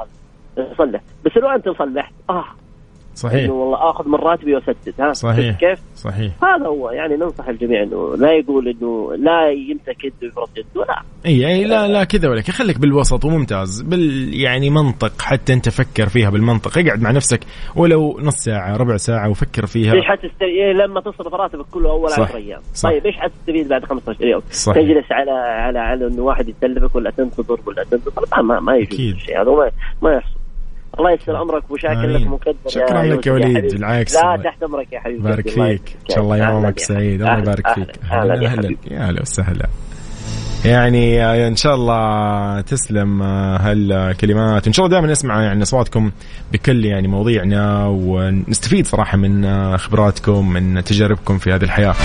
يصلح 0.58 1.02
بس 1.26 1.38
لو 1.38 1.50
أنت 1.50 1.70
صلحت 1.70 2.14
آه. 2.30 2.46
صحيح. 3.16 3.44
إنه 3.44 3.54
والله 3.54 3.90
آخذ 3.90 4.08
من 4.08 4.16
راتبي 4.16 4.56
وأسدد 4.56 4.94
ها. 5.00 5.14
صحيح. 5.14 5.58
كيف؟ 5.60 5.80
صحيح. 5.96 6.44
هذا 6.44 6.68
هو 6.68 6.90
يعني 6.90 7.16
ننصح 7.16 7.48
الجميع 7.48 7.84
إنه 7.84 8.16
لا 8.16 8.32
يقول 8.32 8.68
إنه 8.68 9.14
لا 9.16 9.50
يمسك 9.50 10.04
يده 10.04 10.16
ويفرط 10.24 10.50
يده 10.58 10.86
لا 10.88 11.02
إي 11.26 11.40
يعني 11.40 11.64
لا 11.64 11.88
لا 11.88 12.04
كذا 12.04 12.30
ولا 12.30 12.42
كذا. 12.42 12.54
خليك 12.54 12.80
بالوسط 12.80 13.26
وممتاز 13.26 13.82
بال 13.82 14.34
يعني 14.34 14.70
منطق 14.70 15.22
حتى 15.22 15.54
أنت 15.54 15.70
فكر 15.70 16.10
فيها 16.10 16.30
بالمنطق. 16.30 16.78
اقعد 16.78 17.02
مع 17.02 17.12
نفسك 17.12 17.40
ولو 17.76 18.20
نص 18.22 18.36
ساعة 18.36 18.78
ربع 18.78 18.98
ساعة 18.98 19.30
وفكر 19.30 19.66
فيها. 19.66 19.94
إيش 19.94 20.06
حتستفيد 20.06 20.42
إيه 20.42 20.74
لما 20.74 21.02
تصرف 21.02 21.34
راتبك 21.34 21.66
كله 21.72 21.90
أول 21.90 22.10
صح. 22.10 22.20
10 22.20 22.38
أيام. 22.38 22.62
طيب 22.84 23.06
إيش 23.06 23.16
حتستفيد 23.16 23.68
بعد 23.68 23.86
15 23.86 24.26
يوم؟ 24.26 24.42
صحيح. 24.52 24.84
تجلس 24.84 25.12
على 25.12 25.32
على 25.32 25.80
على 25.80 26.08
إنه 26.08 26.22
واحد 26.22 26.50
يسلفك 26.50 26.96
ولا 26.96 27.12
تنتظر 27.12 27.60
ولا 27.66 27.84
تنتظر. 27.84 28.26
ما 28.38 28.42
ما, 28.42 28.60
ما 28.60 28.76
يجوز. 28.76 29.00
الشيء 29.00 29.42
هذا 29.42 29.52
ما 29.52 29.72
ما 30.02 30.14
يحصل. 30.14 30.38
الله 31.00 31.12
يسر 31.12 31.42
امرك 31.42 31.72
وشاكر. 31.72 32.08
لك 32.08 32.28
مقدر 32.28 32.56
شكراً 32.68 33.04
لك 33.04 33.28
يا 33.28 33.32
وليد،. 33.32 33.74
بالعكس. 33.74 34.16
لا 34.16 34.42
تحت 34.44 34.64
أمرك 34.64 34.94
يا 34.94 35.00
حبيبي. 35.00 35.22
بارك 35.22 35.50
فيك. 35.50 35.98
إن 36.10 36.16
شاء 36.16 36.24
الله 36.24 36.38
يومك 36.38 36.80
سعيد. 36.80 37.22
الله 37.22 37.38
يبارك 37.38 37.74
فيك. 37.74 37.90
أهلا 38.12 38.44
يا 38.44 38.48
أهلا 38.48 38.76
يا 38.92 39.00
أهلا 39.08 39.22
وسهلا. 39.22 39.68
يعني 40.66 41.24
إن 41.48 41.56
شاء 41.56 41.76
الله 41.76 42.62
تسلم 42.62 43.22
آه، 43.22 43.58
هالكلمات. 43.58 44.68
إن 44.68 44.74
شاء 44.74 44.86
الله 44.86 44.98
دائما 44.98 45.12
نسمع 45.12 45.42
يعني 45.42 45.64
أصواتكم 45.64 46.12
بكل 46.54 46.86
يعني 46.86 47.08
مواضيعنا 47.08 47.86
ونستفيد 47.88 48.88
صراحة 48.88 49.18
من 49.18 49.46
آه، 49.46 49.78
خبراتكم 49.78 50.50
من 50.50 50.84
تجاربكم 50.84 51.38
في 51.38 51.54
هذه 51.54 51.64
الحياة. 51.64 51.96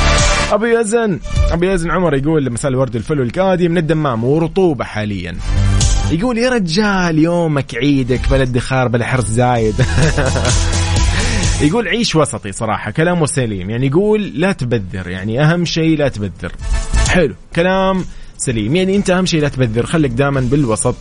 أبو 0.53 0.65
يزن 0.65 1.19
أبو 1.53 1.65
يزن 1.65 1.91
عمر 1.91 2.15
يقول 2.15 2.53
مساء 2.53 2.71
الورد 2.71 2.97
الفل 2.97 3.21
والكادي 3.21 3.69
من 3.69 3.79
الدمام 3.79 4.25
ورطوبة 4.25 4.85
حاليا. 4.85 5.37
يقول 6.11 6.39
يا 6.39 6.49
رجال 6.49 7.19
يومك 7.19 7.75
عيدك 7.75 8.29
بلا 8.31 8.43
ادخار 8.43 8.89
بلا 8.89 9.07
حرص 9.07 9.27
زايد. 9.27 9.75
يقول 11.63 11.89
عيش 11.89 12.17
وسطي 12.17 12.53
صراحة 12.53 12.91
كلامه 12.91 13.27
سليم 13.27 13.71
يعني 13.71 13.87
يقول 13.87 14.23
لا 14.35 14.53
تبذر 14.53 15.09
يعني 15.11 15.45
أهم 15.45 15.65
شيء 15.65 15.99
لا 15.99 16.09
تبذر. 16.09 16.53
حلو 17.09 17.35
كلام 17.57 18.05
سليم. 18.39 18.77
يعني 18.77 18.97
أنت 18.97 19.11
أهم 19.11 19.27
شيء 19.27 19.43
لا 19.43 19.49
تبذر 19.49 19.87
خليك 19.87 20.13
دائما 20.13 20.41
بالوسط. 20.41 20.95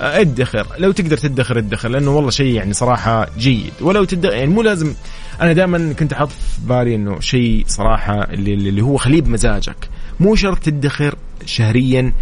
آه، 0.00 0.20
ادخر. 0.20 0.66
لو 0.78 0.92
تقدر 0.92 1.16
تدخر 1.16 1.58
ادخر 1.58 1.88
لأنه 1.88 2.10
والله 2.10 2.30
شيء 2.30 2.54
يعني 2.54 2.72
صراحة 2.72 3.28
جيد. 3.38 3.72
ولو 3.80 4.04
تدخر 4.04 4.34
يعني 4.34 4.50
مو 4.50 4.62
لازم. 4.62 4.94
أنا 5.40 5.52
دائما 5.52 5.92
كنت 5.92 6.12
أحط 6.12 6.28
في 6.28 6.66
بالي 6.68 6.94
إنه 6.94 7.20
شيء 7.20 7.64
صراحة 7.66 8.22
اللي, 8.22 8.54
اللي 8.54 8.82
هو 8.82 8.96
خليه 8.96 9.20
بمزاجك 9.20 9.88
مو 10.20 10.34
شرط 10.34 10.58
تدخر 10.58 11.14
شهريا 11.46 12.12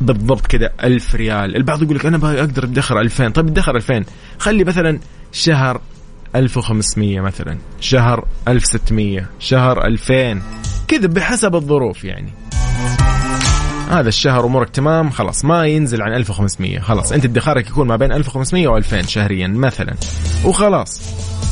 بالضبط 0.00 0.46
كذا 0.46 0.70
ألف 0.84 1.14
ريال. 1.14 1.56
البعض 1.56 1.82
يقول 1.82 1.96
لك 1.96 2.06
أنا 2.06 2.40
أقدر 2.40 2.64
أدخر 2.64 3.00
ألفين. 3.00 3.30
طيب 3.30 3.48
أدخر 3.48 3.76
ألفين. 3.76 4.04
خلي 4.38 4.64
مثلا 4.64 4.98
شهر 5.32 5.80
1500 6.36 7.20
مثلا 7.20 7.58
شهر 7.80 8.28
1600 8.48 9.26
شهر 9.40 9.86
2000 9.86 10.42
كذا 10.88 11.06
بحسب 11.06 11.54
الظروف 11.54 12.04
يعني. 12.04 12.32
هذا 13.90 14.08
الشهر 14.08 14.46
أمورك 14.46 14.70
تمام 14.70 15.10
خلاص 15.10 15.44
ما 15.44 15.66
ينزل 15.66 16.02
عن 16.02 16.14
1500 16.14 16.80
خلاص 16.80 17.12
أنت 17.12 17.24
ادخارك 17.24 17.66
يكون 17.66 17.88
ما 17.88 17.96
بين 17.96 18.12
1500 18.12 18.80
و2000 18.80 19.08
شهريا 19.08 19.48
مثلا 19.48 19.94
وخلاص 20.44 21.02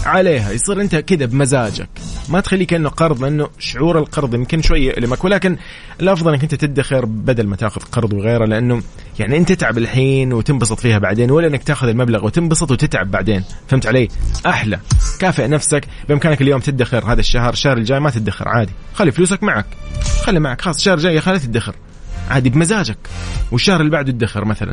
عليها 0.07 0.53
يصير 0.53 0.81
أنت 0.81 0.97
كذا 0.97 1.27
بمزاجك. 1.27 1.89
ما 2.29 2.41
تخليه 2.41 2.67
كانه 2.67 2.89
قرض 2.89 3.23
لأنه 3.23 3.49
شعور 3.59 3.99
القرض 3.99 4.35
يمكن 4.35 4.63
شوي 4.63 4.81
يؤلمك 4.81 5.25
ولكن 5.25 5.57
الأفضل 6.01 6.33
إنك 6.33 6.43
أنت 6.43 6.55
تدخر 6.55 7.05
بدل 7.05 7.47
ما 7.47 7.57
تأخذ 7.57 7.81
قرض 7.81 8.13
وغيره 8.13 8.45
لأنه 8.45 8.83
يعني 9.19 9.37
أنت 9.37 9.53
تتعب 9.53 9.79
الحين 9.79 10.33
وتنبسط 10.33 10.81
فيها 10.81 10.99
بعدين 10.99 11.31
ولا 11.31 11.47
إنك 11.47 11.63
تأخذ 11.63 11.89
المبلغ 11.89 12.25
وتنبسط 12.25 12.71
وتتعب 12.71 13.11
بعدين. 13.11 13.45
فهمت 13.69 13.87
علي؟ 13.87 14.09
أحلى. 14.47 14.79
كافئ 15.19 15.49
نفسك 15.49 15.85
بإمكانك 16.09 16.43
اليوم 16.43 16.61
تدخر 16.61 17.13
هذا 17.13 17.21
الشهر 17.21 17.53
الشهر 17.53 17.77
الجاي 17.77 18.01
ما 18.01 18.11
تدخر 18.11 18.49
عادي. 18.49 18.73
خلي 18.95 19.13
فلوسك 19.13 19.43
معك. 19.43 19.67
خلي 20.25 20.41
معك 20.41 20.61
خلاص 20.61 20.77
الشهر 20.77 20.95
الجاي 20.95 21.21
خلي 21.21 21.39
تدخر. 21.39 21.75
عادي 22.31 22.51
بمزاجك. 22.51 22.99
والشهر 23.53 23.81
اللي 23.81 23.91
بعده 23.91 24.13
ادخر 24.13 24.45
مثلا. 24.45 24.73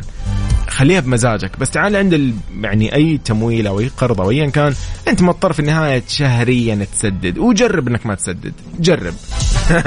خليها 0.68 1.00
بمزاجك. 1.00 1.58
بس 1.58 1.70
تعال 1.70 1.96
عند 1.96 2.14
ال... 2.14 2.34
يعني 2.60 2.94
أي 2.94 3.18
تمويل 3.24 3.66
أو 3.66 3.80
أي 3.80 3.90
قرض 3.96 4.20
أو 4.20 4.30
ايا 4.30 4.50
كان 4.50 4.74
أنت 5.08 5.22
مضطر 5.22 5.52
في 5.52 5.60
النهاية 5.60 6.02
شهريا 6.08 6.86
تسدد. 6.92 7.38
وجرب 7.38 7.88
إنك 7.88 8.06
ما 8.06 8.14
تسدد. 8.14 8.52
جرب. 8.80 9.14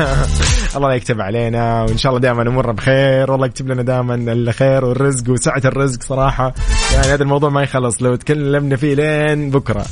الله 0.75 0.93
يكتب 0.93 1.21
علينا 1.21 1.84
وإن 1.84 1.97
شاء 1.97 2.10
الله 2.10 2.21
دائما 2.21 2.43
نمر 2.43 2.71
بخير. 2.71 3.32
والله 3.32 3.45
يكتب 3.45 3.67
لنا 3.67 3.82
دائما 3.82 4.15
الخير 4.15 4.86
والرزق 4.86 5.30
وسعة 5.30 5.62
الرزق 5.65 6.03
صراحة. 6.03 6.53
يعني 6.93 7.08
هذا 7.08 7.23
الموضوع 7.23 7.49
ما 7.49 7.63
يخلص. 7.63 8.01
لو 8.01 8.15
تكلمنا 8.15 8.75
فيه 8.75 8.93
لين 8.93 9.49
بكرة. 9.49 9.86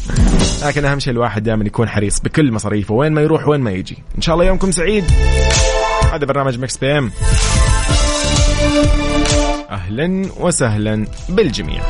لكن 0.65 0.85
أهم 0.85 0.99
شيء 0.99 1.13
الواحد 1.13 1.43
دائما 1.43 1.65
يكون 1.65 1.89
حريص 1.89 2.19
بكل 2.19 2.51
مصاريفه 2.51 2.93
وين 2.93 3.13
ما 3.13 3.21
يروح 3.21 3.47
وين 3.47 3.61
ما 3.61 3.71
يجي. 3.71 3.97
إن 4.17 4.21
شاء 4.21 4.35
الله 4.35 4.45
يومكم 4.45 4.71
سعيد. 4.71 5.03
هذا 6.15 6.25
برنامج 6.25 6.59
Mix 6.59 6.77
PM. 6.77 7.11
أهلا 9.69 10.29
وسهلا 10.37 11.07
بالجميع. 11.29 11.81